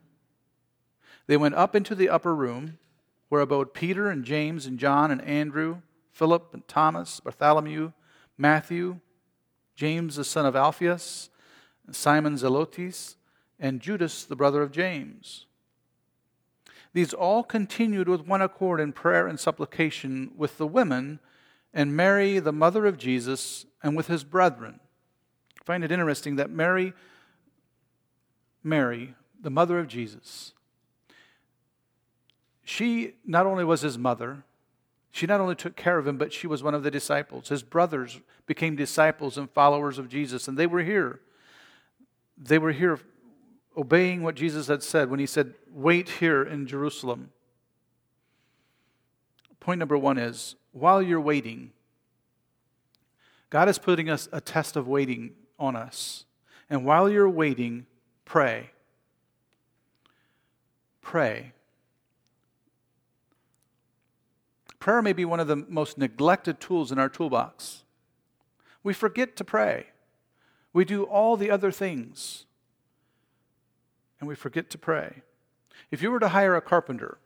they 1.30 1.38
went 1.38 1.54
up 1.54 1.76
into 1.76 1.94
the 1.94 2.10
upper 2.10 2.34
room 2.34 2.80
where 3.28 3.42
abode 3.42 3.72
Peter 3.72 4.10
and 4.10 4.26
James 4.26 4.66
and 4.66 4.80
John 4.80 5.12
and 5.12 5.22
Andrew, 5.22 5.84
Philip 6.12 6.56
and 6.56 6.68
Thomas, 6.68 7.20
Bartholomew, 7.20 7.92
Matthew, 8.36 9.00
James 9.76 10.16
the 10.16 10.24
son 10.24 10.48
of 10.48 10.56
Alphaeus, 10.56 11.30
Simon 11.92 12.34
Zelotes, 12.34 13.14
and 13.60 13.80
Judas 13.80 14.24
the 14.24 14.36
brother 14.36 14.64
of 14.64 14.72
James. 14.72 15.46
These 16.94 17.14
all 17.14 17.44
continued 17.44 18.10
with 18.10 18.26
one 18.26 18.42
accord 18.42 18.80
in 18.80 18.92
prayer 18.92 19.28
and 19.28 19.40
supplication 19.40 20.32
with 20.36 20.58
the 20.58 20.66
women 20.66 21.20
and 21.76 21.96
Mary, 21.96 22.40
the 22.40 22.52
mother 22.52 22.88
of 22.88 22.98
Jesus, 22.98 23.68
and 23.84 23.96
with 23.96 24.08
his 24.08 24.24
brethren. 24.24 24.80
I 25.62 25.64
find 25.64 25.84
it 25.84 25.92
interesting 25.92 26.38
that 26.38 26.50
Mary, 26.50 26.94
Mary, 28.64 29.14
the 29.40 29.52
mother 29.52 29.78
of 29.78 29.88
Jesus, 29.88 30.54
she 32.70 33.16
not 33.26 33.48
only 33.48 33.64
was 33.64 33.82
his 33.82 33.98
mother, 33.98 34.44
she 35.10 35.26
not 35.26 35.42
only 35.42 35.56
took 35.56 35.76
care 35.76 35.98
of 35.98 36.08
him, 36.08 36.20
but 36.20 36.32
she 36.32 36.46
was 36.46 36.62
one 36.62 36.76
of 36.76 36.84
the 36.84 36.92
disciples. 36.92 37.50
His 37.50 37.64
brothers 37.64 38.20
became 38.46 38.76
disciples 38.76 39.40
and 39.40 39.50
followers 39.50 39.98
of 39.98 40.08
Jesus, 40.08 40.48
and 40.48 40.56
they 40.56 40.68
were 40.68 40.84
here. 40.84 41.20
They 42.38 42.60
were 42.60 42.72
here 42.72 43.00
obeying 43.76 44.22
what 44.22 44.36
Jesus 44.36 44.68
had 44.68 44.84
said 44.84 45.10
when 45.10 45.20
he 45.20 45.26
said, 45.26 45.56
Wait 45.74 46.10
here 46.10 46.44
in 46.44 46.68
Jerusalem. 46.68 47.32
Point 49.60 49.80
number 49.80 49.98
one 49.98 50.20
is 50.20 50.56
while 50.72 51.02
you're 51.02 51.20
waiting, 51.20 51.72
God 53.50 53.68
is 53.68 53.80
putting 53.80 54.12
us 54.12 54.30
a 54.32 54.42
test 54.42 54.76
of 54.76 54.88
waiting 54.88 55.32
on 55.58 55.76
us. 55.76 56.26
And 56.70 56.86
while 56.86 57.10
you're 57.10 57.28
waiting, 57.28 57.88
pray. 58.26 58.70
Pray. 61.02 61.54
Prayer 64.90 65.04
may 65.04 65.14
be 65.14 65.24
one 65.24 65.40
of 65.40 65.48
the 65.48 65.56
most 65.56 66.00
neglected 66.00 66.60
tools 66.60 66.92
in 66.92 66.98
our 66.98 67.10
toolbox. 67.10 67.84
We 68.82 68.92
forget 68.92 69.36
to 69.36 69.44
pray. 69.44 69.86
We 70.74 70.84
do 70.84 71.04
all 71.04 71.38
the 71.38 71.52
other 71.52 71.72
things 71.72 72.48
and 74.20 74.28
we 74.28 74.34
forget 74.34 74.72
to 74.72 74.80
pray. 74.80 75.22
If 75.92 76.02
you 76.02 76.10
were 76.10 76.20
to 76.20 76.30
hire 76.30 76.56
a 76.56 76.62
carpenter, 76.62 77.20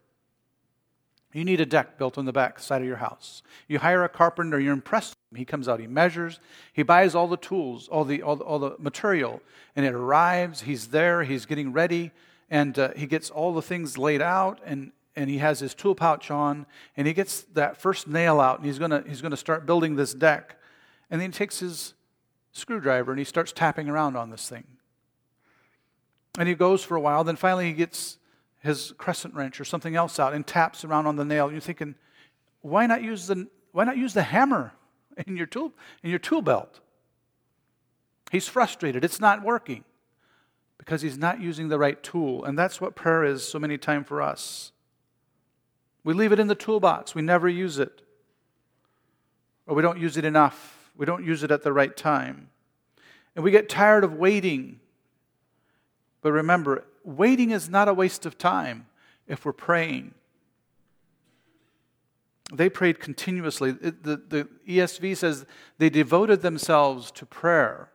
you 1.32 1.46
need 1.46 1.62
a 1.62 1.66
deck 1.66 1.98
built 1.98 2.18
on 2.18 2.26
the 2.26 2.34
back 2.34 2.60
side 2.60 2.82
of 2.82 2.88
your 2.90 2.98
house. 2.98 3.42
You 3.70 3.80
hire 3.80 4.04
a 4.04 4.10
carpenter, 4.10 4.60
you're 4.60 4.74
impressed. 4.74 5.16
He 5.34 5.46
comes 5.46 5.70
out, 5.70 5.80
he 5.80 5.88
measures, 5.88 6.42
he 6.74 6.84
buys 6.84 7.16
all 7.16 7.30
the 7.30 7.38
tools, 7.38 7.88
all 7.88 8.04
the, 8.04 8.22
all 8.22 8.36
the, 8.36 8.44
all 8.44 8.60
the 8.60 8.76
material, 8.78 9.42
and 9.74 9.86
it 9.86 9.94
arrives. 9.94 10.64
He's 10.64 10.88
there, 10.88 11.24
he's 11.24 11.46
getting 11.46 11.72
ready, 11.72 12.12
and 12.50 12.78
uh, 12.78 12.90
he 12.94 13.06
gets 13.06 13.30
all 13.30 13.54
the 13.54 13.62
things 13.62 13.98
laid 13.98 14.22
out, 14.22 14.60
and, 14.66 14.92
and 15.16 15.30
he 15.30 15.38
has 15.38 15.60
his 15.60 15.74
tool 15.74 15.96
pouch 15.96 16.32
on, 16.32 16.66
and 16.98 17.08
he 17.08 17.14
gets 17.14 17.42
that 17.54 17.78
first 17.78 18.08
nail 18.08 18.40
out, 18.40 18.58
and 18.58 18.66
he's 18.66 18.80
going 18.80 19.04
he's 19.08 19.22
gonna 19.22 19.38
start 19.38 19.66
building 19.66 19.96
this 19.96 20.14
deck. 20.14 20.58
And 21.10 21.22
then 21.22 21.32
he 21.32 21.38
takes 21.38 21.60
his 21.60 21.94
screwdriver 22.54 23.12
and 23.12 23.20
he 23.20 23.26
starts 23.26 23.52
tapping 23.52 23.90
around 23.90 24.16
on 24.16 24.30
this 24.30 24.48
thing. 24.48 24.64
And 26.40 26.48
he 26.48 26.56
goes 26.56 26.84
for 26.84 26.96
a 26.96 27.02
while. 27.02 27.24
Then 27.24 27.36
finally, 27.36 27.68
he 27.68 27.74
gets 27.74 28.18
his 28.62 28.94
crescent 28.98 29.36
wrench 29.36 29.60
or 29.60 29.66
something 29.66 29.96
else 29.96 30.20
out 30.20 30.34
and 30.34 30.48
taps 30.48 30.86
around 30.86 31.06
on 31.06 31.16
the 31.16 31.26
nail. 31.26 31.52
You're 31.52 31.62
thinking, 31.62 31.96
why 32.62 32.88
not 32.88 33.04
use 33.04 33.28
the, 33.28 33.48
why 33.72 33.84
not 33.84 33.98
use 33.98 34.14
the 34.14 34.24
hammer 34.24 34.74
in 35.28 35.36
your, 35.36 35.46
tool, 35.46 35.74
in 36.02 36.10
your 36.10 36.20
tool 36.20 36.42
belt? 36.42 36.80
He's 38.32 38.48
frustrated. 38.48 39.04
It's 39.04 39.20
not 39.20 39.44
working 39.44 39.84
because 40.80 41.02
he's 41.02 41.18
not 41.18 41.40
using 41.40 41.68
the 41.68 41.78
right 41.78 42.02
tool. 42.02 42.44
And 42.46 42.58
that's 42.58 42.82
what 42.82 42.96
prayer 42.96 43.24
is 43.24 43.48
so 43.48 43.60
many 43.60 43.78
times 43.78 44.08
for 44.08 44.22
us. 44.22 44.72
We 46.04 46.14
leave 46.14 46.32
it 46.32 46.40
in 46.40 46.48
the 46.48 46.56
toolbox, 46.56 47.16
we 47.16 47.22
never 47.22 47.48
use 47.48 47.80
it. 47.80 48.02
Or 49.66 49.76
we 49.76 49.82
don't 49.82 50.00
use 50.00 50.18
it 50.18 50.26
enough, 50.26 50.92
we 50.98 51.06
don't 51.06 51.24
use 51.24 51.44
it 51.44 51.52
at 51.52 51.64
the 51.64 51.72
right 51.72 51.96
time. 51.96 52.50
And 53.36 53.44
we 53.44 53.52
get 53.52 53.70
tired 53.70 54.04
of 54.04 54.14
waiting 54.14 54.80
but 56.24 56.32
remember, 56.32 56.86
waiting 57.04 57.52
is 57.52 57.70
not 57.70 57.88
a 57.88 57.94
waste 57.94 58.26
of 58.26 58.38
time 58.38 58.88
if 59.28 59.46
we're 59.46 59.52
praying. 59.52 60.16
They 62.52 62.70
prayed 62.70 63.00
continuously. 63.00 63.72
The, 63.72 64.22
the 64.28 64.48
ESV 64.68 65.18
says 65.18 65.46
they 65.78 65.90
devoted 65.90 66.42
themselves 66.42 67.12
to 67.12 67.26
prayer. 67.26 67.90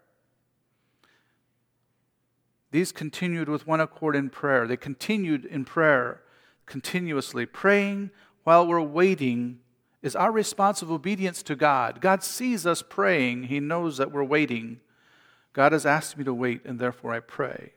These 2.70 2.92
continued 2.92 3.48
with 3.48 3.66
one 3.66 3.80
accord 3.80 4.14
in 4.14 4.28
prayer. 4.28 4.66
They 4.66 4.76
continued 4.76 5.46
in 5.46 5.64
prayer 5.64 6.20
continuously. 6.68 7.46
Praying 7.46 8.10
while 8.44 8.66
we're 8.66 8.80
waiting 8.80 9.58
is 10.02 10.14
our 10.14 10.30
response 10.30 10.82
of 10.82 10.90
obedience 10.90 11.42
to 11.44 11.56
God. 11.56 12.00
God 12.00 12.22
sees 12.22 12.66
us 12.66 12.82
praying, 12.82 13.44
He 13.44 13.60
knows 13.60 13.96
that 13.96 14.12
we're 14.12 14.24
waiting. 14.24 14.80
God 15.52 15.72
has 15.72 15.84
asked 15.84 16.16
me 16.16 16.24
to 16.24 16.34
wait, 16.34 16.64
and 16.64 16.78
therefore 16.78 17.12
I 17.12 17.20
pray. 17.20 17.72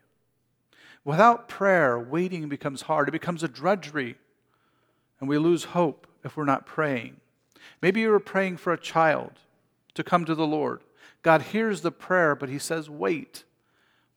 Without 1.04 1.48
prayer, 1.50 1.98
waiting 2.00 2.48
becomes 2.48 2.84
hard. 2.84 3.08
It 3.08 3.12
becomes 3.12 3.42
a 3.42 3.48
drudgery, 3.48 4.18
and 5.20 5.28
we 5.28 5.40
lose 5.40 5.64
hope 5.64 6.06
if 6.24 6.38
we're 6.38 6.46
not 6.46 6.68
praying. 6.68 7.18
Maybe 7.82 8.02
you 8.02 8.14
are 8.14 8.20
praying 8.20 8.58
for 8.58 8.72
a 8.72 8.78
child 8.78 9.40
to 9.96 10.04
come 10.04 10.26
to 10.26 10.36
the 10.36 10.46
Lord. 10.46 10.82
God 11.24 11.42
hears 11.42 11.82
the 11.82 11.92
prayer, 11.92 12.36
but 12.36 12.50
He 12.50 12.60
says, 12.60 12.90
wait. 12.90 13.46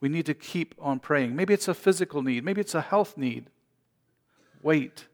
We 0.00 0.10
need 0.10 0.26
to 0.26 0.34
keep 0.34 0.74
on 0.78 1.00
praying. 1.00 1.34
Maybe 1.34 1.54
it's 1.54 1.68
a 1.68 1.72
physical 1.72 2.22
need, 2.22 2.44
maybe 2.44 2.60
it's 2.60 2.74
a 2.74 2.82
health 2.82 3.16
need. 3.16 3.48
Wait. 4.64 5.04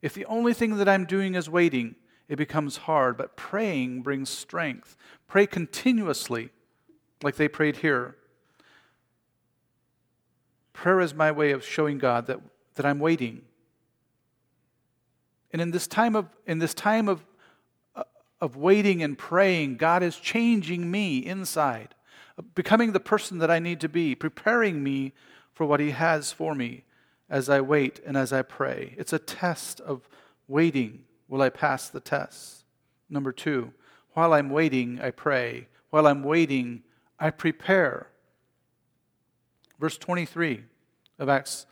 If 0.00 0.14
the 0.14 0.24
only 0.24 0.54
thing 0.54 0.78
that 0.78 0.88
I'm 0.88 1.04
doing 1.04 1.34
is 1.34 1.48
waiting, 1.48 1.94
it 2.26 2.36
becomes 2.36 2.78
hard. 2.78 3.18
But 3.18 3.36
praying 3.36 4.00
brings 4.00 4.30
strength. 4.30 4.96
Pray 5.28 5.46
continuously, 5.46 6.48
like 7.22 7.36
they 7.36 7.48
prayed 7.48 7.76
here. 7.76 8.16
Prayer 10.72 11.00
is 11.00 11.12
my 11.12 11.30
way 11.30 11.52
of 11.52 11.62
showing 11.62 11.98
God 11.98 12.26
that, 12.28 12.40
that 12.76 12.86
I'm 12.86 12.98
waiting. 12.98 13.42
And 15.52 15.60
in 15.60 15.70
this 15.70 15.86
time 15.86 16.16
of, 16.16 16.28
in 16.46 16.60
this 16.60 16.72
time 16.72 17.08
of, 17.08 17.26
uh, 17.94 18.04
of 18.40 18.56
waiting 18.56 19.02
and 19.02 19.18
praying, 19.18 19.76
God 19.76 20.02
is 20.02 20.16
changing 20.16 20.90
me 20.90 21.18
inside, 21.18 21.94
becoming 22.54 22.92
the 22.92 23.00
person 23.00 23.36
that 23.38 23.50
I 23.50 23.58
need 23.58 23.80
to 23.80 23.88
be, 23.88 24.14
preparing 24.14 24.82
me 24.82 25.12
for 25.52 25.66
what 25.66 25.78
He 25.78 25.90
has 25.90 26.32
for 26.32 26.54
me 26.54 26.85
as 27.28 27.48
I 27.48 27.60
wait 27.60 28.00
and 28.06 28.16
as 28.16 28.32
I 28.32 28.42
pray. 28.42 28.94
It's 28.96 29.12
a 29.12 29.18
test 29.18 29.80
of 29.80 30.08
waiting. 30.48 31.04
Will 31.28 31.42
I 31.42 31.48
pass 31.48 31.88
the 31.88 32.00
test? 32.00 32.64
Number 33.08 33.32
two, 33.32 33.72
while 34.12 34.32
I'm 34.32 34.50
waiting, 34.50 35.00
I 35.00 35.10
pray. 35.10 35.68
While 35.90 36.06
I'm 36.06 36.22
waiting, 36.22 36.82
I 37.18 37.30
prepare. 37.30 38.08
Verse 39.78 39.98
23 39.98 40.64
of 41.18 41.28
Acts. 41.28 41.66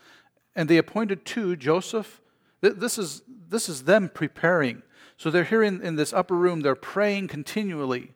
And 0.54 0.68
they 0.68 0.78
appointed 0.78 1.24
two, 1.24 1.56
Joseph. 1.56 2.20
This 2.60 2.98
is, 2.98 3.22
this 3.48 3.68
is 3.68 3.84
them 3.84 4.08
preparing. 4.08 4.82
So 5.16 5.30
they're 5.30 5.44
here 5.44 5.62
in, 5.62 5.80
in 5.82 5.96
this 5.96 6.12
upper 6.12 6.34
room, 6.34 6.60
they're 6.60 6.74
praying 6.74 7.28
continually. 7.28 8.12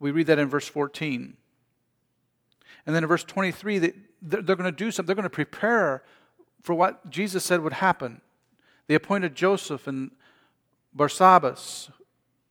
We 0.00 0.10
read 0.10 0.26
that 0.28 0.38
in 0.38 0.48
verse 0.48 0.68
14. 0.68 1.36
And 2.88 2.96
then 2.96 3.04
in 3.04 3.08
verse 3.08 3.22
23, 3.22 3.78
they, 3.78 3.92
they're, 4.22 4.40
going 4.40 4.64
to 4.64 4.72
do 4.72 4.90
something. 4.90 5.06
They're 5.06 5.14
going 5.14 5.24
to 5.24 5.28
prepare 5.28 6.02
for 6.62 6.74
what 6.74 7.10
Jesus 7.10 7.44
said 7.44 7.60
would 7.60 7.74
happen. 7.74 8.22
They 8.86 8.94
appointed 8.94 9.34
Joseph 9.34 9.86
and 9.86 10.10
Barsabbas, 10.96 11.90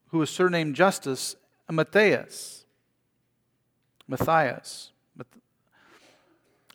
who 0.09 0.19
was 0.19 0.29
surnamed 0.29 0.75
Justus, 0.75 1.35
and 1.67 1.75
Matthias. 1.75 2.65
Matthias. 4.07 4.91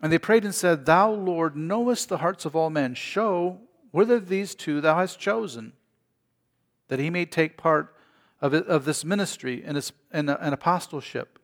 And 0.02 0.12
they 0.12 0.19
prayed 0.19 0.45
and 0.45 0.52
said, 0.52 0.85
Thou, 0.85 1.12
Lord, 1.12 1.54
knowest 1.54 2.09
the 2.09 2.19
hearts 2.19 2.45
of 2.45 2.57
all 2.57 2.69
men. 2.69 2.97
Show 2.97 3.61
whether 3.92 4.19
these 4.19 4.57
two 4.57 4.81
thou 4.81 4.97
hast 4.97 5.21
chosen, 5.21 5.73
that 6.88 6.99
he 6.99 7.11
may 7.11 7.26
take 7.26 7.57
part 7.57 7.95
of, 8.40 8.54
it, 8.54 8.66
of 8.66 8.87
this 8.87 9.04
ministry 9.04 9.62
and, 9.64 9.78
and, 10.11 10.28
and 10.28 10.52
apostleship, 10.52 11.38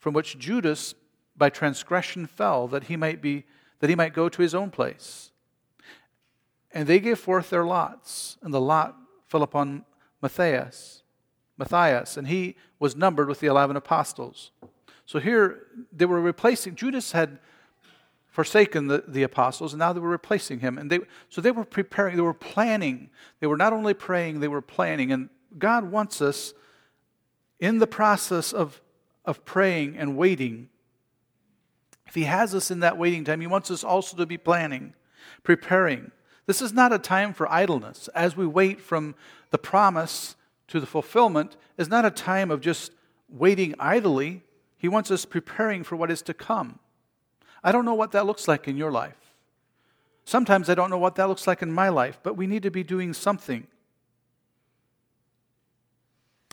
from 0.00 0.12
which 0.12 0.40
Judas 0.40 0.96
by 1.36 1.50
transgression 1.50 2.26
fell, 2.26 2.68
that 2.68 2.84
he 2.84 2.96
might 2.96 3.20
be 3.20 3.44
that 3.80 3.90
he 3.90 3.96
might 3.96 4.14
go 4.14 4.28
to 4.28 4.42
his 4.42 4.54
own 4.54 4.70
place. 4.70 5.32
And 6.72 6.86
they 6.86 7.00
gave 7.00 7.18
forth 7.18 7.50
their 7.50 7.64
lots, 7.64 8.38
and 8.42 8.54
the 8.54 8.60
lot 8.60 8.96
fell 9.26 9.42
upon 9.42 9.84
Matthias, 10.22 11.02
Matthias, 11.58 12.16
and 12.16 12.28
he 12.28 12.56
was 12.78 12.96
numbered 12.96 13.28
with 13.28 13.40
the 13.40 13.46
eleven 13.46 13.76
apostles. 13.76 14.52
So 15.06 15.18
here 15.18 15.66
they 15.92 16.06
were 16.06 16.20
replacing, 16.20 16.76
Judas 16.76 17.12
had 17.12 17.38
forsaken 18.26 18.88
the, 18.88 19.04
the 19.06 19.22
apostles, 19.22 19.72
and 19.72 19.78
now 19.78 19.92
they 19.92 20.00
were 20.00 20.08
replacing 20.08 20.60
him. 20.60 20.78
And 20.78 20.90
they, 20.90 20.98
so 21.28 21.40
they 21.40 21.52
were 21.52 21.64
preparing, 21.64 22.16
they 22.16 22.22
were 22.22 22.34
planning. 22.34 23.10
They 23.38 23.46
were 23.46 23.56
not 23.56 23.72
only 23.72 23.94
praying, 23.94 24.40
they 24.40 24.48
were 24.48 24.62
planning. 24.62 25.12
And 25.12 25.28
God 25.56 25.92
wants 25.92 26.20
us 26.20 26.54
in 27.60 27.78
the 27.78 27.86
process 27.86 28.52
of, 28.52 28.80
of 29.24 29.44
praying 29.44 29.96
and 29.96 30.16
waiting. 30.16 30.68
If 32.14 32.18
He 32.18 32.26
has 32.26 32.54
us 32.54 32.70
in 32.70 32.78
that 32.78 32.96
waiting 32.96 33.24
time, 33.24 33.40
He 33.40 33.48
wants 33.48 33.72
us 33.72 33.82
also 33.82 34.16
to 34.18 34.24
be 34.24 34.38
planning, 34.38 34.94
preparing. 35.42 36.12
This 36.46 36.62
is 36.62 36.72
not 36.72 36.92
a 36.92 36.98
time 37.00 37.34
for 37.34 37.50
idleness. 37.50 38.08
As 38.14 38.36
we 38.36 38.46
wait 38.46 38.80
from 38.80 39.16
the 39.50 39.58
promise 39.58 40.36
to 40.68 40.78
the 40.78 40.86
fulfillment, 40.86 41.56
is 41.76 41.88
not 41.88 42.04
a 42.04 42.12
time 42.12 42.52
of 42.52 42.60
just 42.60 42.92
waiting 43.28 43.74
idly. 43.80 44.44
He 44.78 44.86
wants 44.86 45.10
us 45.10 45.24
preparing 45.24 45.82
for 45.82 45.96
what 45.96 46.08
is 46.08 46.22
to 46.22 46.34
come. 46.34 46.78
I 47.64 47.72
don't 47.72 47.84
know 47.84 47.94
what 47.94 48.12
that 48.12 48.26
looks 48.26 48.46
like 48.46 48.68
in 48.68 48.76
your 48.76 48.92
life. 48.92 49.34
Sometimes 50.24 50.70
I 50.70 50.76
don't 50.76 50.90
know 50.90 50.98
what 50.98 51.16
that 51.16 51.26
looks 51.26 51.48
like 51.48 51.62
in 51.62 51.72
my 51.72 51.88
life, 51.88 52.20
but 52.22 52.36
we 52.36 52.46
need 52.46 52.62
to 52.62 52.70
be 52.70 52.84
doing 52.84 53.12
something. 53.12 53.66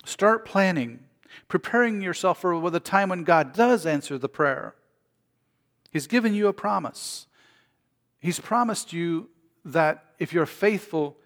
Start 0.06 0.44
planning, 0.44 1.02
preparing 1.48 2.02
yourself 2.02 2.42
for 2.42 2.72
the 2.72 2.80
time 2.80 3.10
when 3.10 3.24
God 3.24 3.54
does 3.54 3.86
answer 3.86 4.18
the 4.18 4.28
prayer. 4.28 4.74
He's 5.92 6.08
given 6.08 6.34
you 6.34 6.48
a 6.48 6.54
promise. 6.54 7.28
He's 8.20 8.40
promised 8.40 8.94
you 8.94 9.30
that 9.66 10.06
if 10.18 10.34
you're 10.34 10.46
faithful, 10.46 11.18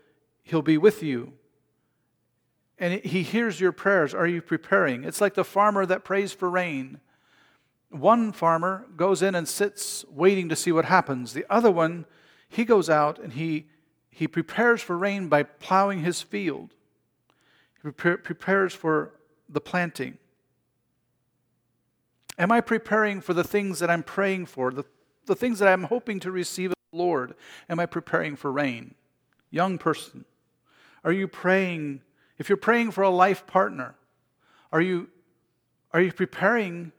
He'll 0.43 0.61
be 0.61 0.77
with 0.77 1.01
you 1.01 1.33
and 2.77 3.01
he 3.01 3.23
hears 3.23 3.59
your 3.59 3.71
prayers. 3.71 4.13
Are 4.13 4.27
you 4.27 4.41
preparing? 4.41 5.03
It's 5.03 5.21
like 5.21 5.35
the 5.35 5.43
farmer 5.43 5.85
that 5.85 6.03
prays 6.03 6.33
for 6.33 6.49
rain. 6.49 6.99
One 7.89 8.31
farmer 8.31 8.85
goes 8.97 9.21
in 9.21 9.35
and 9.35 9.47
sits 9.47 10.03
waiting 10.09 10.49
to 10.49 10.55
see 10.55 10.71
what 10.71 10.85
happens. 10.85 11.33
The 11.33 11.45
other 11.49 11.71
one, 11.71 12.05
he 12.49 12.65
goes 12.65 12.89
out 12.89 13.19
and 13.19 13.33
he, 13.33 13.67
he 14.09 14.27
prepares 14.27 14.81
for 14.81 14.97
rain 14.97 15.29
by 15.29 15.43
plowing 15.43 16.01
his 16.01 16.21
field. 16.21 16.73
He 17.75 17.81
prepare, 17.81 18.17
prepares 18.17 18.73
for 18.73 19.13
the 19.47 19.61
planting. 19.61 20.17
Am 22.37 22.51
I 22.51 22.61
preparing 22.61 23.21
for 23.21 23.33
the 23.33 23.43
things 23.43 23.79
that 23.79 23.89
I'm 23.89 24.03
praying 24.03 24.47
for, 24.47 24.71
the, 24.71 24.85
the 25.25 25.35
things 25.35 25.59
that 25.59 25.67
I'm 25.67 25.83
hoping 25.83 26.19
to 26.21 26.31
receive 26.31 26.71
of 26.71 26.77
the 26.91 26.97
Lord? 26.97 27.35
Am 27.69 27.79
I 27.79 27.85
preparing 27.85 28.35
for 28.35 28.51
rain? 28.51 28.95
Young 29.51 29.77
person, 29.77 30.25
are 31.03 31.13
you 31.13 31.27
praying 31.27 32.01
if 32.37 32.49
you're 32.49 32.57
praying 32.57 32.91
for 32.91 33.03
a 33.03 33.09
life 33.09 33.47
partner, 33.47 33.95
are 34.71 34.81
you, 34.81 35.09
are 35.91 36.01
you 36.01 36.11
preparing, 36.11 36.91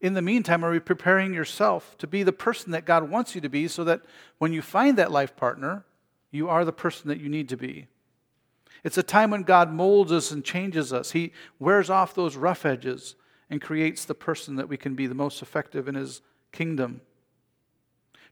in 0.00 0.14
the 0.14 0.22
meantime, 0.22 0.64
are 0.64 0.74
you 0.74 0.80
preparing 0.80 1.32
yourself 1.32 1.96
to 1.98 2.06
be 2.06 2.22
the 2.22 2.32
person 2.32 2.72
that 2.72 2.84
God 2.84 3.08
wants 3.08 3.34
you 3.34 3.40
to 3.40 3.48
be 3.48 3.68
so 3.68 3.84
that 3.84 4.02
when 4.38 4.52
you 4.52 4.62
find 4.62 4.98
that 4.98 5.12
life 5.12 5.36
partner, 5.36 5.84
you 6.30 6.48
are 6.48 6.64
the 6.64 6.72
person 6.72 7.08
that 7.08 7.20
you 7.20 7.28
need 7.28 7.48
to 7.50 7.56
be? 7.56 7.86
It's 8.82 8.98
a 8.98 9.02
time 9.02 9.30
when 9.30 9.44
God 9.44 9.72
molds 9.72 10.10
us 10.10 10.32
and 10.32 10.44
changes 10.44 10.92
us. 10.92 11.12
He 11.12 11.32
wears 11.60 11.88
off 11.88 12.14
those 12.14 12.36
rough 12.36 12.66
edges 12.66 13.14
and 13.52 13.60
creates 13.60 14.06
the 14.06 14.14
person 14.14 14.56
that 14.56 14.66
we 14.66 14.78
can 14.78 14.94
be 14.94 15.06
the 15.06 15.14
most 15.14 15.42
effective 15.42 15.86
in 15.86 15.94
His 15.94 16.22
kingdom. 16.52 17.02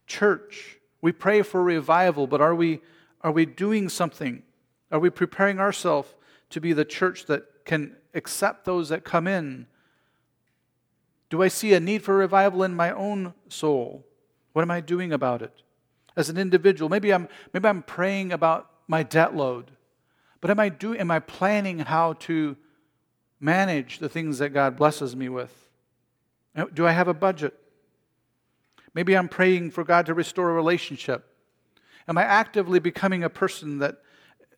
Church, 0.07 0.79
we 1.03 1.13
pray 1.13 1.43
for 1.43 1.63
revival, 1.63 2.27
but 2.27 2.41
are 2.41 2.55
we, 2.55 2.81
are 3.21 3.31
we 3.31 3.47
doing 3.47 3.89
something 3.89 4.43
are 4.91 4.99
we 4.99 5.11
preparing 5.11 5.61
ourselves 5.61 6.15
to 6.49 6.61
be 6.61 6.73
the 6.73 6.85
church 6.85 7.27
that 7.27 7.65
can 7.65 7.97
accept 8.15 8.65
those 8.65 8.89
that 8.89 9.05
come 9.05 9.27
in? 9.29 9.67
Do 11.29 11.43
I 11.43 11.49
see 11.49 11.75
a 11.75 11.81
need 11.81 12.03
for 12.03 12.17
revival 12.17 12.65
in 12.65 12.75
my 12.75 12.91
own 12.91 13.35
soul? 13.49 14.05
What 14.53 14.63
am 14.63 14.71
I 14.71 14.81
doing 14.81 15.13
about 15.13 15.43
it? 15.43 15.63
As 16.17 16.29
an 16.29 16.39
individual, 16.39 16.89
maybe 16.89 17.15
I'm, 17.15 17.29
maybe 17.53 17.69
I'm 17.69 17.85
praying 17.85 18.33
about 18.33 18.69
my 18.89 19.05
debt 19.05 19.37
load, 19.37 19.71
but 20.41 20.51
am 20.51 20.59
I, 20.59 20.71
do, 20.71 20.97
am 20.97 21.13
I 21.13 21.21
planning 21.21 21.79
how 21.79 22.15
to 22.15 22.57
manage 23.41 23.99
the 23.99 24.09
things 24.09 24.39
that 24.39 24.51
God 24.51 24.77
blesses 24.77 25.17
me 25.17 25.29
with? 25.29 25.69
Do 26.75 26.87
I 26.87 26.93
have 26.93 27.09
a 27.09 27.15
budget? 27.15 27.59
Maybe 28.93 29.17
I'm 29.17 29.29
praying 29.29 29.71
for 29.71 29.85
God 29.85 30.07
to 30.07 30.15
restore 30.15 30.51
a 30.51 30.55
relationship. 30.55 31.27
Am 32.07 32.19
I 32.19 32.25
actively 32.25 32.79
becoming 32.79 33.25
a 33.25 33.31
person 33.31 33.79
that 33.79 34.03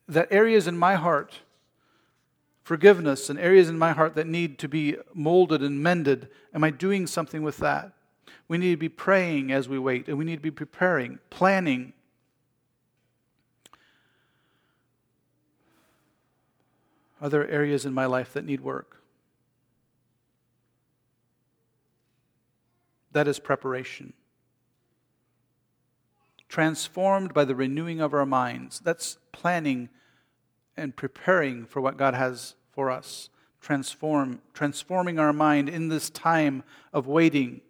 that 0.09 0.29
areas 0.31 0.66
in 0.66 0.77
my 0.77 0.95
heart, 0.95 1.40
forgiveness 2.62 3.31
and 3.31 3.38
areas 3.38 3.68
in 3.68 3.79
my 3.79 3.92
heart 3.92 4.14
that 4.14 4.27
need 4.27 4.59
to 4.59 4.68
be 4.68 4.97
molded 5.14 5.62
and 5.62 5.83
mended, 5.83 6.29
am 6.55 6.64
I 6.64 6.71
doing 6.71 7.07
something 7.07 7.42
with 7.42 7.59
that? 7.59 7.92
We 8.49 8.59
need 8.59 8.73
to 8.73 8.77
be 8.77 8.88
praying 8.88 9.53
as 9.53 9.68
we 9.68 9.79
wait, 9.79 10.09
and 10.09 10.18
we 10.18 10.25
need 10.25 10.37
to 10.37 10.42
be 10.42 10.51
preparing, 10.51 11.18
planning. 11.31 11.92
Are 17.22 17.30
there 17.30 17.48
areas 17.48 17.87
in 17.87 17.94
my 17.94 18.04
life 18.04 18.35
that 18.35 18.44
need 18.44 18.61
work? 18.61 19.02
That 23.12 23.26
is 23.26 23.38
preparation 23.38 24.12
transformed 26.52 27.32
by 27.32 27.46
the 27.46 27.54
renewing 27.54 27.98
of 27.98 28.12
our 28.12 28.26
minds. 28.26 28.78
That's 28.80 29.16
planning 29.32 29.88
and 30.76 30.94
preparing 30.94 31.64
for 31.64 31.80
what 31.80 31.96
God 31.96 32.12
has 32.12 32.56
for 32.70 32.90
us. 32.90 33.30
Transform, 33.62 34.42
transforming 34.52 35.18
our 35.18 35.32
mind 35.32 35.70
in 35.70 35.88
this 35.88 36.11
time 36.11 36.62
of 36.92 37.06
waiting. 37.06 37.62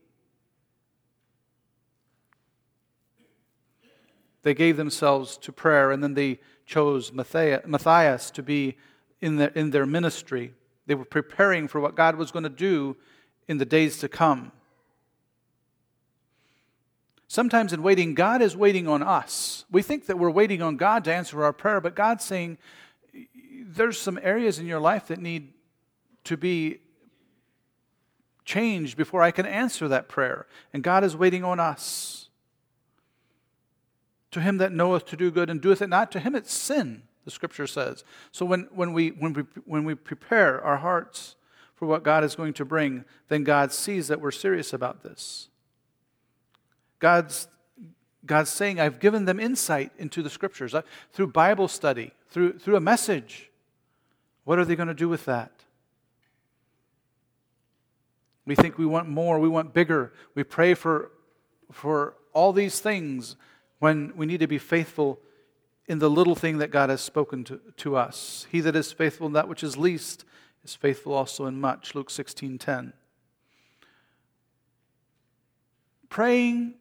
They 4.43 4.53
gave 4.53 4.77
themselves 4.77 5.37
to 5.37 5.53
prayer, 5.53 5.93
and 5.93 6.03
then 6.03 6.15
they 6.15 6.41
chose 6.67 7.13
Matthias 7.13 8.33
to 8.33 8.43
be 8.43 8.77
in 9.23 9.37
their, 9.37 9.49
in 9.49 9.71
their 9.71 9.87
ministry. 9.87 10.53
They 10.87 10.95
were 10.95 11.07
preparing 11.07 11.69
for 11.69 11.81
what 11.81 11.95
God 11.95 12.17
was 12.17 12.31
going 12.31 12.43
to 12.43 12.51
do 12.51 12.97
in 13.49 13.57
the 13.57 13.65
days 13.65 13.99
to 13.99 14.09
come. 14.09 14.53
Sometimes 17.29 17.73
in 17.73 17.83
waiting, 17.83 18.15
God 18.15 18.43
is 18.43 18.55
waiting 18.55 18.87
on 18.87 19.03
us. 19.03 19.65
We 19.71 19.81
think 19.81 20.07
that 20.07 20.19
we're 20.19 20.29
waiting 20.29 20.61
on 20.61 20.77
God 20.77 21.05
to 21.05 21.15
answer 21.15 21.43
our 21.43 21.53
prayer, 21.55 21.81
but 21.81 21.95
God's 21.95 22.25
saying, 22.25 22.59
there's 23.65 23.99
some 23.99 24.19
areas 24.23 24.59
in 24.59 24.67
your 24.67 24.81
life 24.81 25.07
that 25.07 25.19
need 25.19 25.55
to 26.25 26.37
be 26.37 26.81
changed 28.45 28.97
before 28.97 29.23
I 29.23 29.31
can 29.31 29.47
answer 29.47 29.89
that 29.89 30.09
prayer. 30.09 30.47
And 30.75 30.83
God 30.83 31.05
is 31.05 31.17
waiting 31.17 31.45
on 31.45 31.59
us. 31.59 32.29
To 34.33 34.41
him 34.41 34.59
that 34.59 34.73
knoweth 34.73 35.07
to 35.07 35.17
do 35.17 35.31
good 35.31 35.49
and 35.49 35.61
doeth 35.61 35.81
it 35.81 35.89
not, 35.89 36.11
to 36.13 36.21
him 36.21 36.35
it's 36.35 36.53
sin, 36.53 37.03
the 37.25 37.31
scripture 37.31 37.67
says. 37.67 38.05
So 38.31 38.45
when, 38.45 38.69
when, 38.73 38.93
we, 38.93 39.11
when, 39.11 39.33
we, 39.33 39.43
when 39.65 39.85
we 39.85 39.95
prepare 39.95 40.63
our 40.63 40.79
hearts 40.79 41.37
for 41.75 41.87
what 41.87 42.03
God 42.03 42.25
is 42.25 42.35
going 42.35 42.53
to 42.55 42.65
bring, 42.65 43.05
then 43.29 43.45
God 43.45 43.73
sees 43.73 44.09
that 44.09 44.21
we're 44.21 44.31
serious 44.31 44.73
about 44.73 45.03
this. 45.03 45.49
God's, 46.99 47.49
God's 48.25 48.51
saying, 48.51 48.81
I've 48.81 49.01
given 49.01 49.25
them 49.25 49.41
insight 49.41 49.91
into 49.99 50.23
the 50.23 50.31
scriptures 50.31 50.75
I, 50.75 50.83
through 51.13 51.29
Bible 51.29 51.69
study, 51.69 52.13
through, 52.29 52.59
through 52.59 52.77
a 52.77 52.81
message. 52.81 53.51
What 54.45 54.59
are 54.59 54.65
they 54.65 54.77
going 54.77 54.89
to 54.89 54.95
do 54.95 55.09
with 55.09 55.25
that? 55.25 55.53
We 58.45 58.55
think 58.55 58.79
we 58.79 58.87
want 58.87 59.09
more, 59.09 59.39
we 59.39 59.49
want 59.49 59.73
bigger. 59.73 60.13
We 60.35 60.43
pray 60.43 60.75
for, 60.75 61.13
for 61.71 62.15
all 62.33 62.53
these 62.53 62.81
things 62.81 63.37
when 63.79 64.13
we 64.17 64.27
need 64.27 64.41
to 64.41 64.47
be 64.47 64.59
faithful 64.59 65.21
in 65.87 65.99
the 65.99 66.11
little 66.11 66.35
thing 66.35 66.59
that 66.59 66.71
God 66.71 66.91
has 66.91 67.01
spoken 67.01 67.45
to, 67.45 67.61
to 67.79 67.97
us. 67.97 68.47
He 68.51 68.61
that 68.61 68.77
is 68.77 68.93
faithful 68.93 69.27
in 69.27 69.33
that 69.33 69.49
which 69.49 69.65
is 69.65 69.77
least 69.77 70.25
is 70.65 70.75
faithful 70.75 71.13
also 71.13 71.47
in 71.47 71.61
much. 71.61 71.95
Luke 71.95 72.11
16 72.11 72.59
10. 72.59 72.93
Praying 76.09 76.75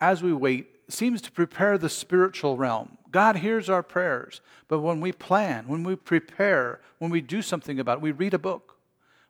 as 0.00 0.22
we 0.22 0.32
wait 0.32 0.68
seems 0.88 1.20
to 1.22 1.32
prepare 1.32 1.78
the 1.78 1.88
spiritual 1.88 2.56
realm. 2.56 2.98
God 3.10 3.36
hears 3.36 3.68
our 3.68 3.82
prayers, 3.82 4.40
but 4.68 4.80
when 4.80 5.00
we 5.00 5.12
plan, 5.12 5.66
when 5.66 5.84
we 5.84 5.96
prepare, 5.96 6.80
when 6.98 7.10
we 7.10 7.20
do 7.20 7.42
something 7.42 7.80
about 7.80 7.98
it, 7.98 8.02
we 8.02 8.12
read 8.12 8.34
a 8.34 8.38
book, 8.38 8.76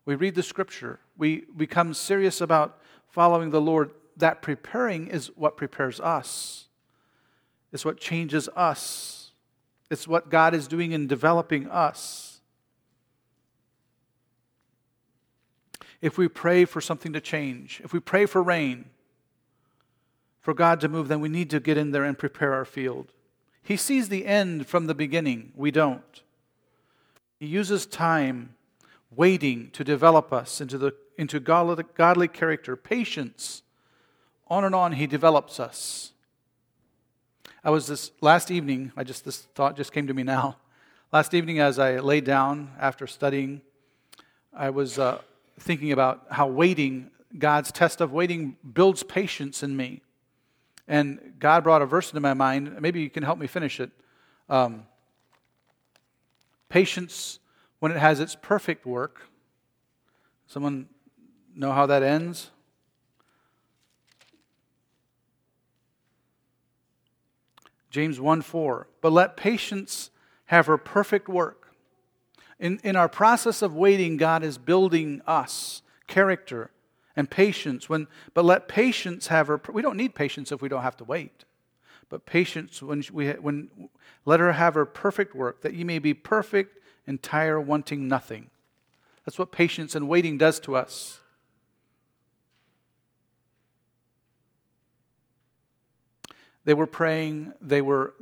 we 0.04 0.14
read 0.14 0.34
the 0.34 0.42
scripture, 0.42 1.00
we 1.16 1.44
become 1.56 1.94
serious 1.94 2.40
about 2.40 2.80
following 3.08 3.50
the 3.50 3.60
Lord, 3.60 3.90
that 4.16 4.42
preparing 4.42 5.06
is 5.08 5.28
what 5.36 5.56
prepares 5.56 6.00
us. 6.00 6.67
It's 7.72 7.84
what 7.84 7.98
changes 7.98 8.48
us. 8.56 9.32
It's 9.90 10.06
what 10.06 10.30
God 10.30 10.54
is 10.54 10.68
doing 10.68 10.92
in 10.92 11.06
developing 11.06 11.68
us. 11.68 12.40
If 16.00 16.16
we 16.16 16.28
pray 16.28 16.64
for 16.64 16.80
something 16.80 17.12
to 17.12 17.20
change, 17.20 17.80
if 17.84 17.92
we 17.92 18.00
pray 18.00 18.26
for 18.26 18.42
rain, 18.42 18.86
for 20.40 20.54
God 20.54 20.80
to 20.80 20.88
move, 20.88 21.08
then 21.08 21.20
we 21.20 21.28
need 21.28 21.50
to 21.50 21.60
get 21.60 21.76
in 21.76 21.90
there 21.90 22.04
and 22.04 22.16
prepare 22.16 22.54
our 22.54 22.64
field. 22.64 23.12
He 23.62 23.76
sees 23.76 24.08
the 24.08 24.24
end 24.24 24.66
from 24.66 24.86
the 24.86 24.94
beginning. 24.94 25.52
We 25.54 25.70
don't. 25.70 26.22
He 27.38 27.46
uses 27.46 27.84
time 27.84 28.54
waiting 29.14 29.70
to 29.72 29.84
develop 29.84 30.32
us 30.32 30.60
into, 30.60 30.78
the, 30.78 30.94
into 31.16 31.40
godly, 31.40 31.84
godly 31.94 32.28
character, 32.28 32.76
patience. 32.76 33.62
On 34.48 34.64
and 34.64 34.74
on, 34.74 34.92
He 34.92 35.06
develops 35.06 35.60
us. 35.60 36.12
I 37.64 37.70
was 37.70 37.88
this 37.88 38.12
last 38.20 38.52
evening, 38.52 38.92
I 38.96 39.02
just, 39.02 39.24
this 39.24 39.38
thought 39.54 39.76
just 39.76 39.92
came 39.92 40.06
to 40.06 40.14
me 40.14 40.22
now. 40.22 40.56
Last 41.12 41.34
evening, 41.34 41.58
as 41.58 41.78
I 41.78 41.98
lay 41.98 42.20
down 42.20 42.70
after 42.78 43.06
studying, 43.06 43.62
I 44.52 44.70
was 44.70 44.98
uh, 44.98 45.20
thinking 45.58 45.90
about 45.90 46.26
how 46.30 46.46
waiting, 46.46 47.10
God's 47.36 47.72
test 47.72 48.00
of 48.00 48.12
waiting, 48.12 48.56
builds 48.74 49.02
patience 49.02 49.62
in 49.62 49.76
me. 49.76 50.02
And 50.86 51.34
God 51.38 51.64
brought 51.64 51.82
a 51.82 51.86
verse 51.86 52.10
into 52.10 52.20
my 52.20 52.34
mind. 52.34 52.80
Maybe 52.80 53.00
you 53.00 53.10
can 53.10 53.22
help 53.22 53.38
me 53.38 53.46
finish 53.46 53.80
it. 53.80 53.90
Um, 54.48 54.84
patience 56.68 57.40
when 57.80 57.90
it 57.90 57.98
has 57.98 58.20
its 58.20 58.36
perfect 58.40 58.86
work. 58.86 59.22
Someone 60.46 60.88
know 61.56 61.72
how 61.72 61.86
that 61.86 62.02
ends? 62.02 62.50
James 67.90 68.20
1 68.20 68.42
4. 68.42 68.88
But 69.00 69.12
let 69.12 69.36
patience 69.36 70.10
have 70.46 70.66
her 70.66 70.78
perfect 70.78 71.28
work. 71.28 71.74
In, 72.58 72.80
in 72.82 72.96
our 72.96 73.08
process 73.08 73.62
of 73.62 73.74
waiting, 73.74 74.16
God 74.16 74.42
is 74.42 74.58
building 74.58 75.22
us 75.26 75.82
character 76.06 76.70
and 77.14 77.30
patience. 77.30 77.88
When, 77.88 78.08
but 78.34 78.44
let 78.44 78.68
patience 78.68 79.28
have 79.28 79.46
her. 79.46 79.60
We 79.72 79.82
don't 79.82 79.96
need 79.96 80.14
patience 80.14 80.50
if 80.50 80.60
we 80.60 80.68
don't 80.68 80.82
have 80.82 80.96
to 80.98 81.04
wait. 81.04 81.44
But 82.08 82.26
patience, 82.26 82.82
when, 82.82 83.04
we, 83.12 83.30
when 83.32 83.70
let 84.24 84.40
her 84.40 84.52
have 84.52 84.74
her 84.74 84.86
perfect 84.86 85.34
work, 85.34 85.60
that 85.62 85.74
ye 85.74 85.84
may 85.84 85.98
be 85.98 86.14
perfect 86.14 86.78
entire, 87.06 87.60
wanting 87.60 88.08
nothing. 88.08 88.50
That's 89.24 89.38
what 89.38 89.52
patience 89.52 89.94
and 89.94 90.08
waiting 90.08 90.38
does 90.38 90.58
to 90.60 90.76
us. 90.76 91.20
They 96.68 96.74
were 96.74 96.86
praying, 96.86 97.54
they 97.62 97.80
were, 97.80 98.12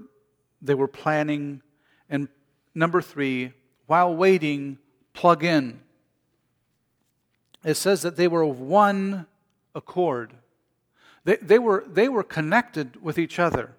they 0.62 0.74
were 0.74 0.86
planning, 0.86 1.62
and 2.08 2.28
number 2.76 3.02
three, 3.02 3.52
while 3.88 4.14
waiting, 4.14 4.78
plug 5.14 5.42
in. 5.42 5.80
It 7.64 7.74
says 7.74 8.02
that 8.02 8.14
they 8.14 8.28
were 8.28 8.42
of 8.42 8.60
one 8.60 9.26
accord. 9.74 10.32
They, 11.24 11.38
they, 11.42 11.58
were, 11.58 11.86
they 11.88 12.08
were 12.08 12.22
connected 12.22 13.02
with 13.02 13.18
each 13.18 13.40
other. 13.40 13.72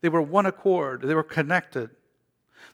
They 0.00 0.08
were 0.08 0.22
one 0.22 0.46
accord. 0.46 1.02
They 1.02 1.14
were 1.14 1.22
connected. 1.22 1.90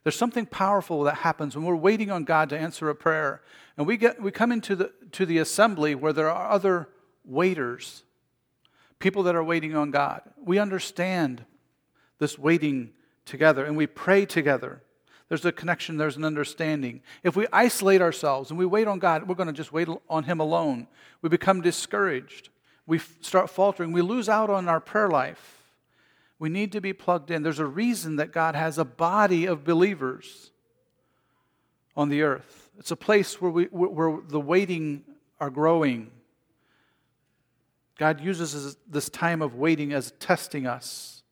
There's 0.04 0.14
something 0.14 0.46
powerful 0.46 1.02
that 1.02 1.16
happens 1.16 1.56
when 1.56 1.64
we're 1.64 1.74
waiting 1.74 2.12
on 2.12 2.22
God 2.22 2.48
to 2.50 2.56
answer 2.56 2.88
a 2.90 2.94
prayer. 2.94 3.42
And 3.76 3.88
we, 3.88 3.96
get, 3.96 4.22
we 4.22 4.30
come 4.30 4.52
into 4.52 4.76
the, 4.76 4.92
to 5.10 5.26
the 5.26 5.38
assembly 5.38 5.96
where 5.96 6.12
there 6.12 6.30
are 6.30 6.48
other 6.48 6.88
waiters, 7.24 8.04
people 8.98 9.22
that 9.24 9.34
are 9.34 9.44
waiting 9.44 9.76
on 9.76 9.90
God. 9.90 10.22
We 10.44 10.58
understand 10.58 11.44
this 12.18 12.38
waiting 12.38 12.90
together 13.24 13.64
and 13.64 13.76
we 13.76 13.86
pray 13.86 14.26
together. 14.26 14.82
There's 15.28 15.44
a 15.44 15.52
connection, 15.52 15.98
there's 15.98 16.16
an 16.16 16.24
understanding. 16.24 17.02
If 17.22 17.36
we 17.36 17.46
isolate 17.52 18.00
ourselves 18.00 18.50
and 18.50 18.58
we 18.58 18.64
wait 18.64 18.88
on 18.88 18.98
God, 18.98 19.28
we're 19.28 19.34
going 19.34 19.48
to 19.48 19.52
just 19.52 19.72
wait 19.72 19.88
on 20.08 20.24
Him 20.24 20.40
alone. 20.40 20.86
We 21.20 21.28
become 21.28 21.60
discouraged. 21.60 22.48
We 22.86 22.98
start 23.20 23.50
faltering. 23.50 23.92
We 23.92 24.00
lose 24.00 24.30
out 24.30 24.48
on 24.48 24.68
our 24.68 24.80
prayer 24.80 25.08
life. 25.08 25.62
We 26.38 26.48
need 26.48 26.72
to 26.72 26.80
be 26.80 26.94
plugged 26.94 27.30
in. 27.30 27.42
There's 27.42 27.58
a 27.58 27.66
reason 27.66 28.16
that 28.16 28.32
God 28.32 28.54
has 28.54 28.78
a 28.78 28.84
body 28.84 29.44
of 29.44 29.64
believers 29.64 30.50
on 31.96 32.08
the 32.08 32.22
earth. 32.22 32.70
It's 32.78 32.92
a 32.92 32.96
place 32.96 33.40
where, 33.40 33.50
we, 33.50 33.64
where 33.64 34.20
the 34.26 34.40
waiting 34.40 35.04
are 35.40 35.50
growing. 35.50 36.10
God 37.98 38.20
uses 38.20 38.76
this 38.88 39.10
time 39.10 39.42
of 39.42 39.54
waiting 39.54 39.92
as 39.92 40.12
testing 40.18 40.66
us. 40.66 41.22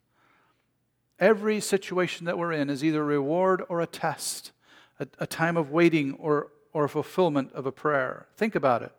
Every 1.19 1.61
situation 1.61 2.27
that 2.27 2.37
we're 2.37 2.53
in 2.53 2.69
is 2.69 2.85
either 2.85 3.01
a 3.01 3.05
reward 3.05 3.63
or 3.71 3.81
a 3.81 3.87
test, 3.87 4.53
a, 5.01 5.07
a 5.19 5.27
time 5.27 5.57
of 5.57 5.71
waiting 5.71 6.13
or, 6.15 6.49
or 6.75 6.87
fulfillment 6.89 7.53
of 7.55 7.65
a 7.65 7.73
prayer. 7.73 8.27
Think 8.37 8.55
about 8.55 8.83
it. 8.83 8.93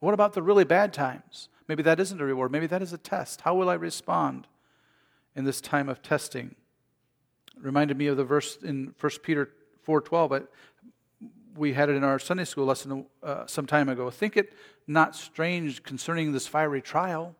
What 0.00 0.14
about 0.14 0.32
the 0.32 0.42
really 0.42 0.64
bad 0.64 0.94
times? 0.94 1.50
Maybe 1.68 1.82
that 1.82 2.00
isn't 2.00 2.20
a 2.20 2.24
reward. 2.24 2.50
Maybe 2.50 2.66
that 2.68 2.80
is 2.80 2.94
a 2.94 2.98
test. 2.98 3.42
How 3.42 3.54
will 3.54 3.68
I 3.68 3.74
respond? 3.74 4.46
in 5.36 5.44
this 5.44 5.60
time 5.60 5.88
of 5.88 6.02
testing. 6.02 6.54
It 7.56 7.62
reminded 7.62 7.96
me 7.96 8.06
of 8.06 8.16
the 8.16 8.24
verse 8.24 8.56
in 8.62 8.94
1 9.00 9.12
Peter 9.22 9.50
4:12. 9.86 10.28
But 10.28 10.52
we 11.56 11.72
had 11.72 11.88
it 11.88 11.96
in 11.96 12.04
our 12.04 12.18
Sunday 12.18 12.44
school 12.44 12.66
lesson 12.66 13.06
uh, 13.22 13.46
some 13.46 13.66
time 13.66 13.88
ago. 13.88 14.10
Think 14.10 14.36
it 14.36 14.52
not 14.86 15.14
strange 15.14 15.82
concerning 15.82 16.32
this 16.32 16.46
fiery 16.46 16.82
trial, 16.82 17.34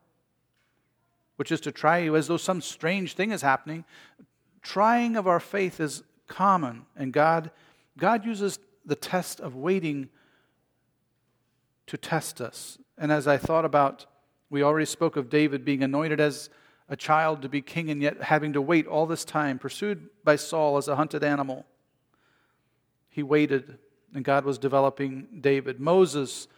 which 1.36 1.50
is 1.52 1.60
to 1.62 1.72
try 1.72 1.98
you 1.98 2.16
as 2.16 2.28
though 2.28 2.36
some 2.36 2.60
strange 2.60 3.14
thing 3.14 3.32
is 3.32 3.42
happening. 3.42 3.84
Trying 4.62 5.16
of 5.16 5.26
our 5.26 5.40
faith 5.40 5.80
is 5.80 6.02
common, 6.26 6.86
and 6.96 7.12
God, 7.12 7.50
God 7.98 8.24
uses 8.24 8.58
the 8.86 8.96
test 8.96 9.40
of 9.40 9.54
waiting 9.54 10.08
to 11.86 11.96
test 11.96 12.40
us. 12.40 12.78
And 12.96 13.12
as 13.12 13.26
I 13.26 13.36
thought 13.36 13.64
about, 13.64 14.06
we 14.48 14.62
already 14.62 14.86
spoke 14.86 15.16
of 15.16 15.28
David 15.28 15.64
being 15.64 15.82
anointed 15.82 16.20
as 16.20 16.48
a 16.88 16.96
child 16.96 17.42
to 17.42 17.48
be 17.48 17.60
king 17.60 17.90
and 17.90 18.00
yet 18.00 18.22
having 18.22 18.52
to 18.52 18.62
wait 18.62 18.86
all 18.86 19.06
this 19.06 19.24
time, 19.24 19.58
pursued 19.58 20.08
by 20.22 20.36
Saul 20.36 20.76
as 20.76 20.86
a 20.86 20.96
hunted 20.96 21.24
animal. 21.24 21.66
He 23.08 23.22
waited, 23.22 23.78
and 24.14 24.24
God 24.24 24.44
was 24.44 24.58
developing 24.58 25.26
David. 25.40 25.80
Moses 25.80 26.48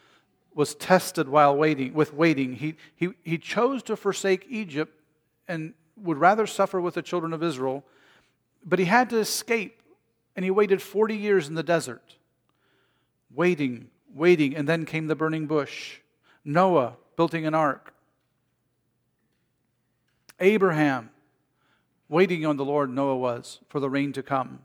was 0.54 0.74
tested 0.74 1.28
while 1.28 1.56
waiting, 1.56 1.94
with 1.94 2.14
waiting. 2.14 2.54
He, 2.54 2.76
he, 2.94 3.10
he 3.24 3.38
chose 3.38 3.82
to 3.84 3.96
forsake 3.96 4.46
Egypt 4.48 5.00
and 5.48 5.74
would 5.96 6.18
rather 6.18 6.46
suffer 6.46 6.80
with 6.80 6.94
the 6.94 7.02
children 7.02 7.32
of 7.32 7.42
Israel, 7.42 7.84
but 8.64 8.78
he 8.78 8.84
had 8.84 9.10
to 9.10 9.18
escape, 9.18 9.82
and 10.34 10.44
he 10.44 10.50
waited 10.50 10.82
40 10.82 11.16
years 11.16 11.48
in 11.48 11.54
the 11.54 11.62
desert, 11.62 12.16
waiting, 13.34 13.88
waiting, 14.14 14.54
and 14.54 14.68
then 14.68 14.84
came 14.84 15.06
the 15.06 15.14
burning 15.14 15.46
bush. 15.46 16.00
Noah 16.44 16.96
building 17.16 17.46
an 17.46 17.54
ark 17.54 17.92
Abraham, 20.38 21.10
waiting 22.08 22.44
on 22.44 22.56
the 22.58 22.64
Lord, 22.64 22.90
Noah 22.90 23.16
was, 23.16 23.60
for 23.68 23.80
the 23.80 23.88
rain 23.88 24.12
to 24.12 24.22
come. 24.22 24.60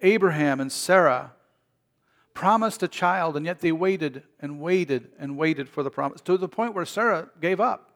Abraham 0.00 0.60
and 0.60 0.72
Sarah 0.72 1.32
promised 2.34 2.82
a 2.82 2.88
child, 2.88 3.36
and 3.36 3.44
yet 3.46 3.60
they 3.60 3.72
waited 3.72 4.22
and 4.40 4.60
waited 4.60 5.10
and 5.18 5.36
waited 5.36 5.68
for 5.68 5.82
the 5.82 5.90
promise 5.90 6.20
to 6.22 6.36
the 6.36 6.48
point 6.48 6.74
where 6.74 6.84
Sarah 6.84 7.28
gave 7.40 7.60
up. 7.60 7.90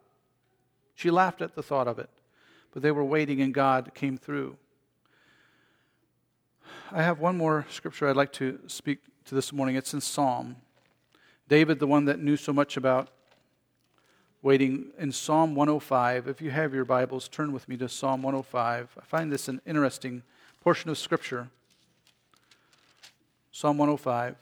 She 0.95 1.11
laughed 1.11 1.43
at 1.43 1.55
the 1.55 1.63
thought 1.63 1.89
of 1.89 1.99
it, 1.99 2.11
but 2.73 2.83
they 2.83 2.91
were 2.91 3.05
waiting, 3.05 3.41
and 3.41 3.53
God 3.55 3.93
came 3.95 4.17
through. 4.17 4.57
I 6.93 7.03
have 7.03 7.19
one 7.19 7.37
more 7.37 7.67
scripture 7.71 8.09
I'd 8.09 8.17
like 8.17 8.33
to 8.35 8.61
speak 8.67 8.99
to 9.25 9.35
this 9.35 9.53
morning. 9.53 9.77
It's 9.77 9.95
in 9.95 10.01
Psalm. 10.01 10.57
David, 11.49 11.79
the 11.79 11.87
one 11.87 12.05
that 12.05 12.21
knew 12.21 12.37
so 12.37 12.53
much 12.53 12.77
about 12.77 13.09
waiting, 14.43 14.91
in 14.99 15.11
Psalm 15.11 15.55
105. 15.55 16.29
If 16.29 16.43
you 16.43 16.51
have 16.51 16.75
your 16.75 16.85
Bibles, 16.85 17.29
turn 17.29 17.53
with 17.53 17.67
me 17.67 17.79
to 17.79 17.89
Psalm 17.89 18.23
105. 18.23 18.97
I 19.01 19.05
find 19.05 19.33
this 19.33 19.49
an 19.49 19.63
interesting 19.67 20.23
portion 20.63 20.91
of 20.91 20.99
scripture. 20.99 21.49
Psalm 23.57 23.79
105. 23.79 24.35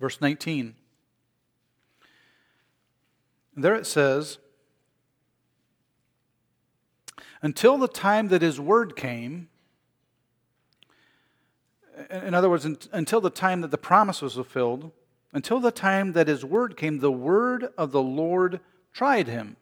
Verse 0.00 0.20
19. 0.20 0.74
There 3.54 3.76
it 3.76 3.86
says, 3.86 4.38
Until 7.40 7.78
the 7.78 7.86
time 7.86 8.26
that 8.26 8.42
his 8.42 8.58
word 8.58 8.96
came, 8.96 9.48
in 12.10 12.34
other 12.34 12.50
words, 12.50 12.64
until 12.64 13.20
the 13.20 13.30
time 13.30 13.60
that 13.60 13.70
the 13.70 13.78
promise 13.78 14.20
was 14.20 14.34
fulfilled, 14.34 14.90
until 15.32 15.60
the 15.60 15.70
time 15.70 16.14
that 16.14 16.26
his 16.26 16.44
word 16.44 16.76
came, 16.76 16.98
the 16.98 17.12
word 17.12 17.68
of 17.78 17.92
the 17.92 18.02
Lord 18.02 18.58
tried 18.92 19.28
him. 19.28 19.56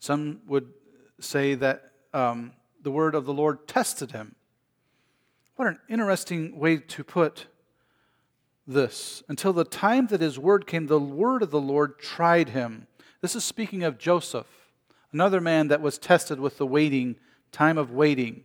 Some 0.00 0.40
would 0.46 0.72
say 1.20 1.54
that 1.54 1.92
um, 2.12 2.52
the 2.82 2.90
word 2.90 3.14
of 3.14 3.26
the 3.26 3.32
Lord 3.32 3.68
tested 3.68 4.12
him. 4.12 4.34
What 5.56 5.68
an 5.68 5.78
interesting 5.88 6.58
way 6.58 6.78
to 6.78 7.04
put 7.04 7.46
this. 8.66 9.22
Until 9.28 9.52
the 9.52 9.64
time 9.64 10.06
that 10.08 10.22
his 10.22 10.38
word 10.38 10.66
came, 10.66 10.86
the 10.86 10.98
word 10.98 11.42
of 11.42 11.50
the 11.50 11.60
Lord 11.60 11.98
tried 11.98 12.50
him. 12.50 12.86
This 13.20 13.36
is 13.36 13.44
speaking 13.44 13.82
of 13.82 13.98
Joseph, 13.98 14.46
another 15.12 15.40
man 15.40 15.68
that 15.68 15.82
was 15.82 15.98
tested 15.98 16.40
with 16.40 16.56
the 16.56 16.66
waiting, 16.66 17.16
time 17.52 17.76
of 17.76 17.92
waiting. 17.92 18.44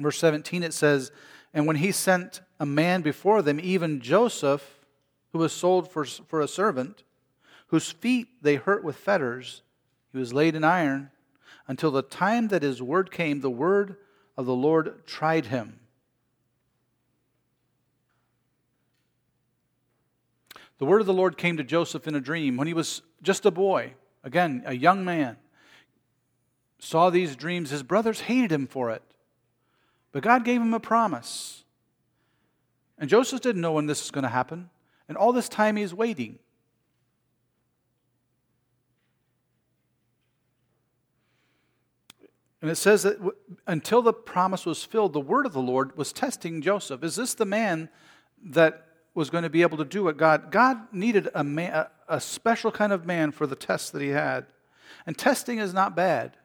Verse 0.00 0.18
17 0.18 0.64
it 0.64 0.74
says, 0.74 1.12
And 1.52 1.66
when 1.66 1.76
he 1.76 1.92
sent 1.92 2.40
a 2.58 2.66
man 2.66 3.02
before 3.02 3.40
them, 3.40 3.60
even 3.62 4.00
Joseph, 4.00 4.80
who 5.32 5.38
was 5.38 5.52
sold 5.52 5.92
for, 5.92 6.04
for 6.04 6.40
a 6.40 6.48
servant, 6.48 7.04
whose 7.68 7.92
feet 7.92 8.28
they 8.42 8.56
hurt 8.56 8.82
with 8.82 8.96
fetters, 8.96 9.62
he 10.14 10.20
was 10.20 10.32
laid 10.32 10.54
in 10.54 10.62
iron 10.62 11.10
until 11.66 11.90
the 11.90 12.02
time 12.02 12.48
that 12.48 12.62
his 12.62 12.80
word 12.80 13.10
came, 13.10 13.40
the 13.40 13.50
word 13.50 13.96
of 14.36 14.46
the 14.46 14.54
Lord 14.54 15.04
tried 15.06 15.46
him. 15.46 15.80
The 20.78 20.84
word 20.84 21.00
of 21.00 21.06
the 21.06 21.12
Lord 21.12 21.36
came 21.36 21.56
to 21.56 21.64
Joseph 21.64 22.06
in 22.06 22.14
a 22.14 22.20
dream 22.20 22.56
when 22.56 22.66
he 22.66 22.74
was 22.74 23.02
just 23.22 23.44
a 23.44 23.50
boy, 23.50 23.94
again, 24.22 24.62
a 24.66 24.74
young 24.74 25.04
man. 25.04 25.36
Saw 26.78 27.10
these 27.10 27.34
dreams. 27.34 27.70
His 27.70 27.82
brothers 27.82 28.20
hated 28.20 28.52
him 28.52 28.66
for 28.66 28.90
it. 28.90 29.02
But 30.12 30.22
God 30.22 30.44
gave 30.44 30.60
him 30.60 30.74
a 30.74 30.80
promise. 30.80 31.64
And 32.98 33.10
Joseph 33.10 33.40
didn't 33.40 33.62
know 33.62 33.72
when 33.72 33.86
this 33.86 34.02
was 34.02 34.10
going 34.10 34.22
to 34.22 34.28
happen. 34.28 34.70
And 35.08 35.16
all 35.16 35.32
this 35.32 35.48
time 35.48 35.76
he's 35.76 35.94
waiting. 35.94 36.38
And 42.64 42.70
it 42.70 42.76
says 42.76 43.02
that 43.02 43.18
until 43.66 44.00
the 44.00 44.14
promise 44.14 44.64
was 44.64 44.82
filled, 44.84 45.12
the 45.12 45.20
word 45.20 45.44
of 45.44 45.52
the 45.52 45.60
Lord 45.60 45.98
was 45.98 46.14
testing 46.14 46.62
Joseph. 46.62 47.04
Is 47.04 47.14
this 47.14 47.34
the 47.34 47.44
man 47.44 47.90
that 48.42 48.86
was 49.12 49.28
going 49.28 49.44
to 49.44 49.50
be 49.50 49.60
able 49.60 49.76
to 49.76 49.84
do 49.84 50.04
what 50.04 50.16
God? 50.16 50.50
God 50.50 50.78
needed 50.90 51.28
a, 51.34 51.44
man, 51.44 51.84
a 52.08 52.18
special 52.18 52.72
kind 52.72 52.90
of 52.90 53.04
man 53.04 53.32
for 53.32 53.46
the 53.46 53.54
test 53.54 53.92
that 53.92 54.00
he 54.00 54.08
had. 54.08 54.46
And 55.04 55.18
testing 55.18 55.58
is 55.58 55.74
not 55.74 55.94
bad. 55.94 56.38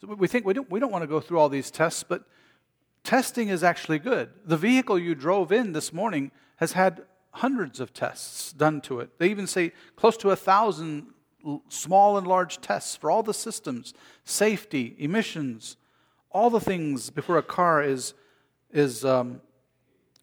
We 0.00 0.28
think 0.28 0.46
we 0.46 0.54
don't, 0.54 0.70
we 0.70 0.78
don't 0.78 0.92
want 0.92 1.02
to 1.02 1.08
go 1.08 1.18
through 1.18 1.40
all 1.40 1.48
these 1.48 1.72
tests, 1.72 2.04
but 2.04 2.22
testing 3.02 3.48
is 3.48 3.64
actually 3.64 3.98
good. 3.98 4.30
The 4.44 4.56
vehicle 4.56 4.96
you 4.96 5.16
drove 5.16 5.50
in 5.50 5.72
this 5.72 5.92
morning 5.92 6.30
has 6.58 6.70
had 6.70 7.02
hundreds 7.32 7.80
of 7.80 7.92
tests 7.92 8.52
done 8.52 8.80
to 8.82 9.00
it. 9.00 9.18
They 9.18 9.28
even 9.28 9.48
say 9.48 9.72
close 9.96 10.16
to 10.18 10.30
a 10.30 10.36
thousand 10.36 11.08
small 11.68 12.18
and 12.18 12.26
large 12.26 12.60
tests 12.60 12.96
for 12.96 13.10
all 13.10 13.22
the 13.22 13.34
systems, 13.34 13.94
safety, 14.24 14.94
emissions, 14.98 15.76
all 16.30 16.50
the 16.50 16.60
things 16.60 17.10
before 17.10 17.38
a 17.38 17.42
car 17.42 17.82
is, 17.82 18.14
is, 18.72 19.04
um, 19.04 19.40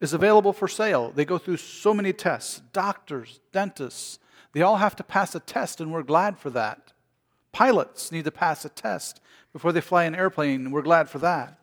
is 0.00 0.12
available 0.12 0.52
for 0.52 0.68
sale. 0.68 1.10
They 1.10 1.24
go 1.24 1.38
through 1.38 1.56
so 1.56 1.92
many 1.92 2.12
tests. 2.12 2.62
Doctors, 2.72 3.40
dentists, 3.52 4.18
they 4.52 4.62
all 4.62 4.76
have 4.76 4.96
to 4.96 5.04
pass 5.04 5.34
a 5.34 5.40
test, 5.40 5.80
and 5.80 5.92
we're 5.92 6.02
glad 6.02 6.38
for 6.38 6.50
that. 6.50 6.92
Pilots 7.52 8.12
need 8.12 8.24
to 8.24 8.30
pass 8.30 8.64
a 8.64 8.68
test 8.68 9.20
before 9.52 9.72
they 9.72 9.80
fly 9.80 10.04
an 10.04 10.14
airplane, 10.14 10.66
and 10.66 10.72
we're 10.72 10.82
glad 10.82 11.08
for 11.08 11.18
that. 11.18 11.58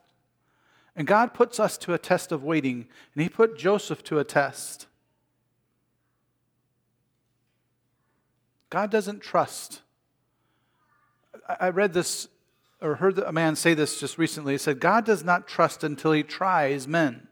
And 0.96 1.06
God 1.06 1.34
puts 1.34 1.58
us 1.58 1.76
to 1.78 1.94
a 1.94 1.98
test 1.98 2.30
of 2.30 2.44
waiting, 2.44 2.86
and 3.14 3.22
He 3.22 3.28
put 3.28 3.58
Joseph 3.58 4.04
to 4.04 4.18
a 4.18 4.24
test. 4.24 4.86
God 8.74 8.90
doesn't 8.90 9.20
trust. 9.20 9.82
I 11.60 11.68
read 11.68 11.92
this 11.92 12.26
or 12.80 12.96
heard 12.96 13.20
a 13.20 13.30
man 13.30 13.54
say 13.54 13.72
this 13.72 14.00
just 14.00 14.18
recently. 14.18 14.54
He 14.54 14.58
said, 14.58 14.80
God 14.80 15.04
does 15.04 15.22
not 15.22 15.46
trust 15.46 15.84
until 15.84 16.10
he 16.10 16.24
tries 16.24 16.88
men. 16.88 17.28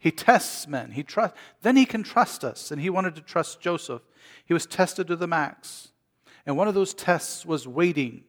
He 0.00 0.10
tests 0.10 0.66
men. 0.66 0.90
He 0.90 1.04
trust, 1.04 1.36
then 1.60 1.76
he 1.76 1.86
can 1.86 2.02
trust 2.02 2.42
us. 2.42 2.72
And 2.72 2.82
he 2.82 2.90
wanted 2.90 3.14
to 3.14 3.20
trust 3.20 3.60
Joseph. 3.60 4.02
He 4.44 4.52
was 4.52 4.66
tested 4.66 5.06
to 5.06 5.14
the 5.14 5.28
max. 5.28 5.92
And 6.44 6.56
one 6.56 6.66
of 6.66 6.74
those 6.74 6.92
tests 6.92 7.46
was 7.46 7.68
waiting. 7.68 8.24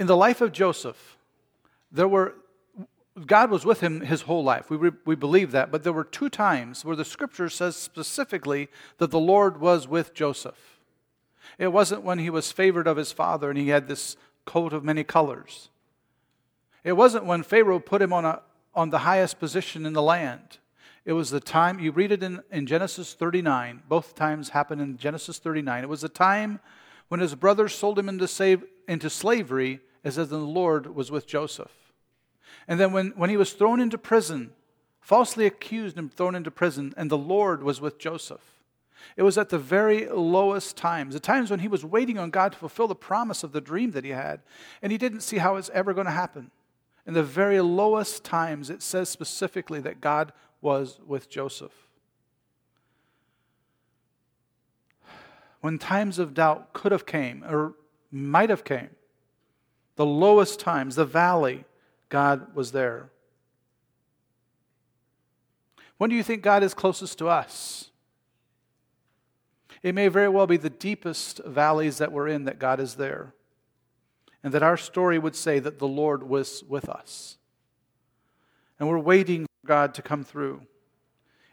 In 0.00 0.08
the 0.08 0.16
life 0.16 0.40
of 0.40 0.50
Joseph, 0.50 1.16
there 1.92 2.08
were 2.08 2.34
God 3.26 3.50
was 3.50 3.64
with 3.64 3.80
him 3.80 4.00
his 4.00 4.22
whole 4.22 4.44
life. 4.44 4.70
We, 4.70 4.76
re, 4.76 4.90
we 5.04 5.14
believe 5.14 5.52
that. 5.52 5.70
But 5.70 5.82
there 5.82 5.92
were 5.92 6.04
two 6.04 6.28
times 6.28 6.84
where 6.84 6.96
the 6.96 7.04
scripture 7.04 7.48
says 7.48 7.76
specifically 7.76 8.68
that 8.98 9.10
the 9.10 9.20
Lord 9.20 9.60
was 9.60 9.88
with 9.88 10.14
Joseph. 10.14 10.80
It 11.58 11.68
wasn't 11.68 12.02
when 12.02 12.18
he 12.18 12.30
was 12.30 12.52
favored 12.52 12.86
of 12.86 12.96
his 12.96 13.12
father 13.12 13.50
and 13.50 13.58
he 13.58 13.68
had 13.68 13.88
this 13.88 14.16
coat 14.44 14.72
of 14.72 14.84
many 14.84 15.04
colors. 15.04 15.68
It 16.84 16.92
wasn't 16.92 17.26
when 17.26 17.42
Pharaoh 17.42 17.78
put 17.78 18.02
him 18.02 18.12
on, 18.12 18.24
a, 18.24 18.42
on 18.74 18.90
the 18.90 19.00
highest 19.00 19.38
position 19.38 19.84
in 19.84 19.92
the 19.92 20.02
land. 20.02 20.58
It 21.04 21.12
was 21.12 21.30
the 21.30 21.40
time, 21.40 21.80
you 21.80 21.92
read 21.92 22.12
it 22.12 22.22
in, 22.22 22.40
in 22.50 22.66
Genesis 22.66 23.14
39, 23.14 23.82
both 23.88 24.14
times 24.14 24.50
happened 24.50 24.80
in 24.80 24.96
Genesis 24.96 25.38
39. 25.38 25.82
It 25.82 25.88
was 25.88 26.02
the 26.02 26.08
time 26.08 26.60
when 27.08 27.20
his 27.20 27.34
brothers 27.34 27.74
sold 27.74 27.98
him 27.98 28.08
into, 28.08 28.28
save, 28.28 28.64
into 28.86 29.10
slavery, 29.10 29.80
as 30.04 30.18
if 30.18 30.28
the 30.28 30.38
Lord 30.38 30.94
was 30.94 31.10
with 31.10 31.26
Joseph. 31.26 31.79
And 32.70 32.78
then 32.78 32.92
when, 32.92 33.08
when 33.16 33.30
he 33.30 33.36
was 33.36 33.52
thrown 33.52 33.80
into 33.80 33.98
prison, 33.98 34.52
falsely 35.00 35.44
accused 35.44 35.98
and 35.98 36.14
thrown 36.14 36.36
into 36.36 36.52
prison, 36.52 36.94
and 36.96 37.10
the 37.10 37.18
Lord 37.18 37.64
was 37.64 37.80
with 37.80 37.98
Joseph. 37.98 38.62
It 39.16 39.24
was 39.24 39.36
at 39.36 39.48
the 39.48 39.58
very 39.58 40.06
lowest 40.06 40.76
times, 40.76 41.14
the 41.14 41.20
times 41.20 41.50
when 41.50 41.58
he 41.58 41.66
was 41.68 41.84
waiting 41.84 42.16
on 42.16 42.30
God 42.30 42.52
to 42.52 42.58
fulfill 42.58 42.86
the 42.86 42.94
promise 42.94 43.42
of 43.42 43.50
the 43.50 43.60
dream 43.60 43.90
that 43.90 44.04
he 44.04 44.10
had, 44.10 44.40
and 44.82 44.92
he 44.92 44.98
didn't 44.98 45.22
see 45.22 45.38
how 45.38 45.56
it's 45.56 45.68
ever 45.70 45.92
going 45.92 46.04
to 46.04 46.12
happen. 46.12 46.52
In 47.08 47.14
the 47.14 47.24
very 47.24 47.60
lowest 47.60 48.22
times, 48.22 48.70
it 48.70 48.82
says 48.82 49.08
specifically 49.08 49.80
that 49.80 50.00
God 50.00 50.32
was 50.60 51.00
with 51.04 51.28
Joseph. 51.28 51.88
When 55.60 55.76
times 55.76 56.20
of 56.20 56.34
doubt 56.34 56.72
could 56.72 56.92
have 56.92 57.04
came 57.04 57.42
or 57.42 57.74
might 58.12 58.48
have 58.48 58.62
came, 58.62 58.90
the 59.96 60.06
lowest 60.06 60.60
times, 60.60 60.94
the 60.94 61.04
valley, 61.04 61.64
God 62.10 62.54
was 62.54 62.72
there. 62.72 63.08
When 65.96 66.10
do 66.10 66.16
you 66.16 66.22
think 66.22 66.42
God 66.42 66.62
is 66.62 66.74
closest 66.74 67.18
to 67.18 67.28
us? 67.28 67.90
It 69.82 69.94
may 69.94 70.08
very 70.08 70.28
well 70.28 70.46
be 70.46 70.56
the 70.56 70.70
deepest 70.70 71.40
valleys 71.44 71.98
that 71.98 72.12
we're 72.12 72.28
in 72.28 72.44
that 72.44 72.58
God 72.58 72.80
is 72.80 72.96
there. 72.96 73.34
And 74.42 74.52
that 74.54 74.62
our 74.62 74.76
story 74.76 75.18
would 75.18 75.36
say 75.36 75.58
that 75.58 75.78
the 75.78 75.88
Lord 75.88 76.22
was 76.22 76.62
with 76.64 76.88
us. 76.88 77.38
And 78.78 78.88
we're 78.88 78.98
waiting 78.98 79.44
for 79.44 79.66
God 79.66 79.94
to 79.94 80.02
come 80.02 80.24
through. 80.24 80.62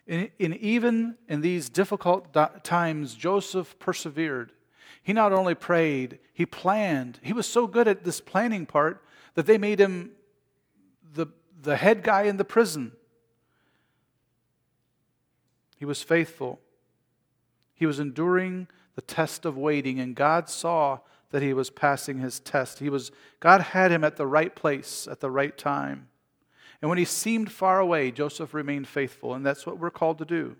In, 0.05 0.29
in 0.39 0.53
even 0.53 1.15
in 1.27 1.41
these 1.41 1.69
difficult 1.69 2.33
times, 2.63 3.15
Joseph 3.15 3.77
persevered. 3.79 4.53
He 5.03 5.11
not 5.11 5.33
only 5.33 5.55
prayed, 5.55 6.19
he 6.33 6.45
planned. 6.45 7.19
He 7.21 7.33
was 7.33 7.47
so 7.47 7.67
good 7.67 7.87
at 7.87 8.05
this 8.05 8.21
planning 8.21 8.65
part 8.65 9.03
that 9.35 9.45
they 9.45 9.57
made 9.57 9.79
him 9.79 10.11
the, 11.17 11.27
the 11.61 11.75
head 11.75 12.03
guy 12.03 12.23
in 12.23 12.37
the 12.37 12.45
prison. 12.45 12.93
He 15.77 15.85
was 15.85 16.01
faithful. 16.01 16.59
He 17.75 17.85
was 17.85 17.99
enduring 17.99 18.67
the 18.95 19.01
test 19.01 19.45
of 19.45 19.57
waiting, 19.57 19.99
and 19.99 20.15
God 20.15 20.49
saw 20.49 20.99
that 21.29 21.41
he 21.41 21.53
was 21.53 21.69
passing 21.69 22.19
his 22.19 22.39
test. 22.39 22.79
He 22.79 22.89
was, 22.89 23.11
God 23.39 23.61
had 23.61 23.91
him 23.91 24.03
at 24.03 24.15
the 24.15 24.25
right 24.25 24.55
place 24.55 25.07
at 25.11 25.19
the 25.19 25.29
right 25.29 25.55
time. 25.57 26.07
And 26.81 26.89
when 26.89 26.97
he 26.97 27.05
seemed 27.05 27.51
far 27.51 27.79
away, 27.79 28.11
Joseph 28.11 28.53
remained 28.53 28.87
faithful, 28.87 29.33
and 29.33 29.45
that's 29.45 29.65
what 29.65 29.77
we're 29.77 29.89
called 29.89 30.19
to 30.19 30.25
do. 30.25 30.55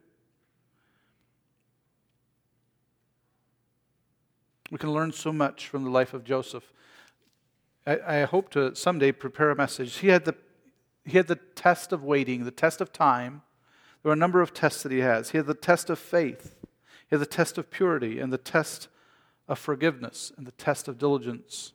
We 4.70 4.78
can 4.78 4.91
learn 4.91 5.13
so 5.13 5.32
much 5.32 5.67
from 5.67 5.84
the 5.84 5.89
life 5.89 6.13
of 6.13 6.24
Joseph. 6.24 6.74
I, 7.86 8.00
I 8.06 8.24
hope 8.26 8.50
to 8.52 8.76
someday 8.76 9.13
prepare 9.13 9.50
a 9.50 9.56
message. 9.56 9.98
He 9.98 10.10
had, 10.10 10.26
the, 10.26 10.36
he 11.08 11.15
had 11.15 11.28
the 11.28 11.39
test 11.56 11.93
of 11.93 12.04
waiting, 12.04 12.43
the 12.43 12.52
test 12.52 12.82
of 12.82 12.91
time. 12.91 13.41
There 14.04 14.10
are 14.10 14.13
a 14.13 14.17
number 14.17 14.41
of 14.41 14.54
tests 14.54 14.84
that 14.84 14.91
he 14.91 15.00
has. 15.00 15.30
He 15.30 15.38
had 15.38 15.48
the 15.48 15.54
test 15.54 15.89
of 15.89 15.98
faith, 15.98 16.54
he 17.10 17.15
had 17.15 17.22
the 17.22 17.26
test 17.26 17.58
of 17.58 17.72
purity, 17.72 18.20
and 18.20 18.32
the 18.32 18.38
test 18.38 18.89
of 19.48 19.58
forgiveness, 19.58 20.34
and 20.36 20.46
the 20.46 20.52
test 20.52 20.89
of 20.89 20.98
diligence. 20.98 21.72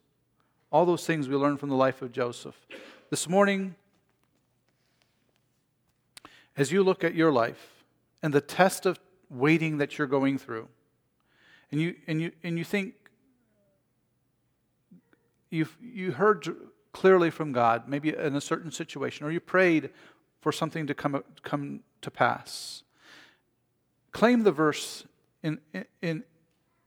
All 0.70 0.84
those 0.84 1.06
things 1.06 1.28
we 1.28 1.36
learn 1.36 1.56
from 1.56 1.70
the 1.70 1.76
life 1.76 2.02
of 2.02 2.12
Joseph. 2.12 2.66
This 3.08 3.26
morning, 3.26 3.74
as 6.54 6.70
you 6.70 6.82
look 6.82 7.02
at 7.02 7.14
your 7.14 7.32
life 7.32 7.84
and 8.22 8.34
the 8.34 8.42
test 8.42 8.84
of 8.84 9.00
waiting 9.30 9.78
that 9.78 9.96
you're 9.96 10.06
going 10.06 10.36
through, 10.36 10.68
and 11.70 11.80
you, 11.80 11.94
and 12.06 12.20
you, 12.20 12.32
and 12.42 12.58
you 12.58 12.64
think 12.64 12.92
you've, 15.48 15.74
you 15.80 16.12
heard 16.12 16.54
clearly 16.92 17.30
from 17.30 17.52
God, 17.52 17.88
maybe 17.88 18.14
in 18.14 18.36
a 18.36 18.40
certain 18.40 18.70
situation, 18.70 19.26
or 19.26 19.30
you 19.30 19.40
prayed 19.40 19.90
for 20.40 20.52
something 20.52 20.86
to 20.86 20.94
come, 20.94 21.22
come 21.42 21.80
to 22.02 22.10
pass. 22.10 22.82
Claim 24.12 24.42
the 24.42 24.52
verse 24.52 25.04
in, 25.42 25.58
in, 26.02 26.24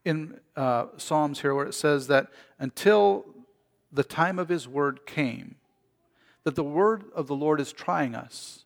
in 0.04 0.40
uh, 0.56 0.88
Psalms 0.98 1.42
here 1.42 1.56
where 1.56 1.66
it 1.66 1.74
says 1.74 2.08
that 2.08 2.28
until 2.60 3.26
the 3.92 4.04
time 4.04 4.38
of 4.38 4.50
his 4.50 4.68
word 4.68 5.06
came, 5.06 5.56
that 6.44 6.56
the 6.56 6.64
word 6.64 7.06
of 7.16 7.28
the 7.28 7.36
Lord 7.36 7.60
is 7.60 7.74
trying 7.74 8.14
us. 8.14 8.66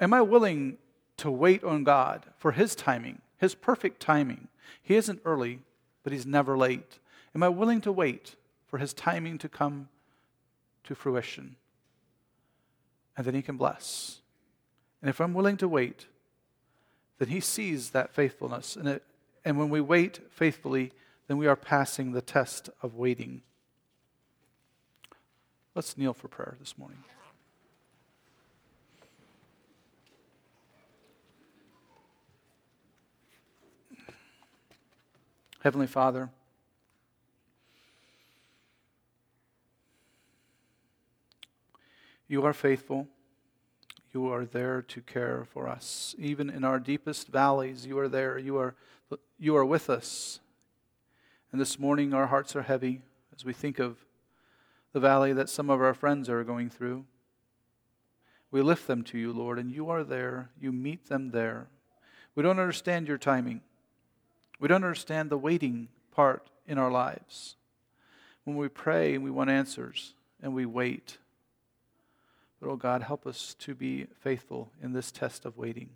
Am 0.00 0.14
I 0.14 0.22
willing 0.22 0.78
to 1.18 1.30
wait 1.30 1.62
on 1.62 1.84
God 1.84 2.26
for 2.36 2.52
his 2.52 2.74
timing, 2.74 3.20
his 3.36 3.54
perfect 3.54 4.00
timing? 4.00 4.48
He 4.82 4.96
isn't 4.96 5.20
early, 5.24 5.60
but 6.02 6.12
he's 6.12 6.24
never 6.24 6.56
late. 6.56 6.98
Am 7.34 7.42
I 7.42 7.48
willing 7.48 7.80
to 7.82 7.92
wait 7.92 8.36
for 8.66 8.78
his 8.78 8.94
timing 8.94 9.38
to 9.38 9.48
come 9.48 9.88
to 10.88 10.94
fruition? 10.94 11.56
And 13.16 13.26
then 13.26 13.34
he 13.34 13.42
can 13.42 13.56
bless. 13.56 14.20
And 15.00 15.08
if 15.08 15.20
I'm 15.20 15.34
willing 15.34 15.56
to 15.58 15.68
wait, 15.68 16.06
then 17.18 17.28
he 17.28 17.40
sees 17.40 17.90
that 17.90 18.12
faithfulness. 18.12 18.76
And, 18.76 18.88
it, 18.88 19.02
and 19.44 19.58
when 19.58 19.70
we 19.70 19.80
wait 19.80 20.20
faithfully, 20.30 20.92
then 21.26 21.36
we 21.36 21.46
are 21.46 21.56
passing 21.56 22.12
the 22.12 22.20
test 22.20 22.70
of 22.82 22.94
waiting. 22.94 23.42
Let's 25.74 25.96
kneel 25.96 26.14
for 26.14 26.28
prayer 26.28 26.56
this 26.58 26.76
morning. 26.76 26.98
Heavenly 35.60 35.88
Father, 35.88 36.30
you 42.28 42.44
are 42.44 42.52
faithful. 42.52 43.08
You 44.12 44.32
are 44.32 44.44
there 44.44 44.82
to 44.82 45.00
care 45.00 45.46
for 45.52 45.68
us. 45.68 46.14
Even 46.18 46.50
in 46.50 46.64
our 46.64 46.78
deepest 46.78 47.28
valleys, 47.28 47.86
you 47.86 47.98
are 47.98 48.08
there. 48.08 48.38
You 48.38 48.58
are, 48.58 48.74
you 49.38 49.56
are 49.56 49.64
with 49.64 49.90
us. 49.90 50.40
And 51.50 51.60
this 51.60 51.78
morning, 51.78 52.12
our 52.12 52.26
hearts 52.26 52.54
are 52.54 52.62
heavy 52.62 53.00
as 53.34 53.44
we 53.44 53.52
think 53.52 53.78
of 53.78 53.96
the 54.92 55.00
valley 55.00 55.32
that 55.32 55.48
some 55.48 55.70
of 55.70 55.80
our 55.80 55.94
friends 55.94 56.28
are 56.28 56.44
going 56.44 56.70
through. 56.70 57.04
We 58.50 58.62
lift 58.62 58.86
them 58.86 59.02
to 59.04 59.18
you, 59.18 59.32
Lord, 59.32 59.58
and 59.58 59.70
you 59.70 59.90
are 59.90 60.04
there. 60.04 60.50
You 60.60 60.72
meet 60.72 61.08
them 61.08 61.30
there. 61.30 61.68
We 62.34 62.42
don't 62.42 62.58
understand 62.58 63.08
your 63.08 63.18
timing. 63.18 63.60
We 64.58 64.68
don't 64.68 64.84
understand 64.84 65.30
the 65.30 65.38
waiting 65.38 65.88
part 66.10 66.48
in 66.66 66.78
our 66.78 66.90
lives. 66.90 67.56
When 68.44 68.56
we 68.56 68.68
pray 68.68 69.18
we 69.18 69.30
want 69.30 69.50
answers 69.50 70.14
and 70.42 70.54
we 70.54 70.66
wait. 70.66 71.18
But, 72.60 72.68
oh 72.68 72.76
God, 72.76 73.02
help 73.02 73.26
us 73.26 73.54
to 73.60 73.74
be 73.74 74.06
faithful 74.20 74.70
in 74.82 74.92
this 74.92 75.12
test 75.12 75.44
of 75.44 75.56
waiting. 75.56 75.90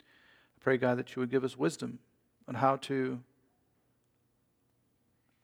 I 0.00 0.60
pray, 0.60 0.76
God, 0.76 0.98
that 0.98 1.14
you 1.14 1.20
would 1.20 1.30
give 1.30 1.44
us 1.44 1.58
wisdom 1.58 1.98
on 2.46 2.54
how 2.54 2.76
to 2.76 3.20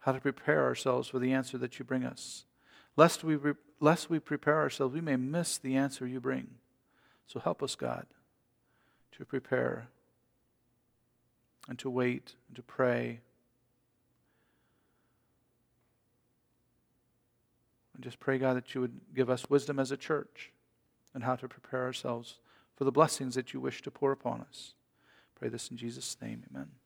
how 0.00 0.12
to 0.12 0.20
prepare 0.20 0.64
ourselves 0.64 1.08
for 1.08 1.18
the 1.18 1.32
answer 1.32 1.58
that 1.58 1.78
you 1.78 1.84
bring 1.84 2.04
us. 2.04 2.44
Lest 2.96 3.22
we, 3.22 3.38
lest 3.80 4.10
we 4.10 4.18
prepare 4.18 4.58
ourselves, 4.58 4.94
we 4.94 5.00
may 5.00 5.16
miss 5.16 5.58
the 5.58 5.76
answer 5.76 6.06
you 6.06 6.20
bring. 6.20 6.48
So 7.26 7.38
help 7.38 7.62
us, 7.62 7.74
God, 7.74 8.06
to 9.12 9.24
prepare 9.24 9.88
and 11.68 11.78
to 11.78 11.90
wait 11.90 12.34
and 12.48 12.56
to 12.56 12.62
pray. 12.62 13.20
And 18.00 18.04
just 18.06 18.18
pray, 18.18 18.38
God, 18.38 18.56
that 18.56 18.74
you 18.74 18.80
would 18.80 18.98
give 19.14 19.28
us 19.28 19.50
wisdom 19.50 19.78
as 19.78 19.90
a 19.90 19.96
church 19.98 20.52
and 21.12 21.22
how 21.22 21.36
to 21.36 21.46
prepare 21.46 21.82
ourselves 21.82 22.38
for 22.74 22.84
the 22.84 22.90
blessings 22.90 23.34
that 23.34 23.52
you 23.52 23.60
wish 23.60 23.82
to 23.82 23.90
pour 23.90 24.10
upon 24.10 24.40
us. 24.40 24.72
Pray 25.34 25.50
this 25.50 25.70
in 25.70 25.76
Jesus' 25.76 26.16
name. 26.22 26.42
Amen. 26.50 26.79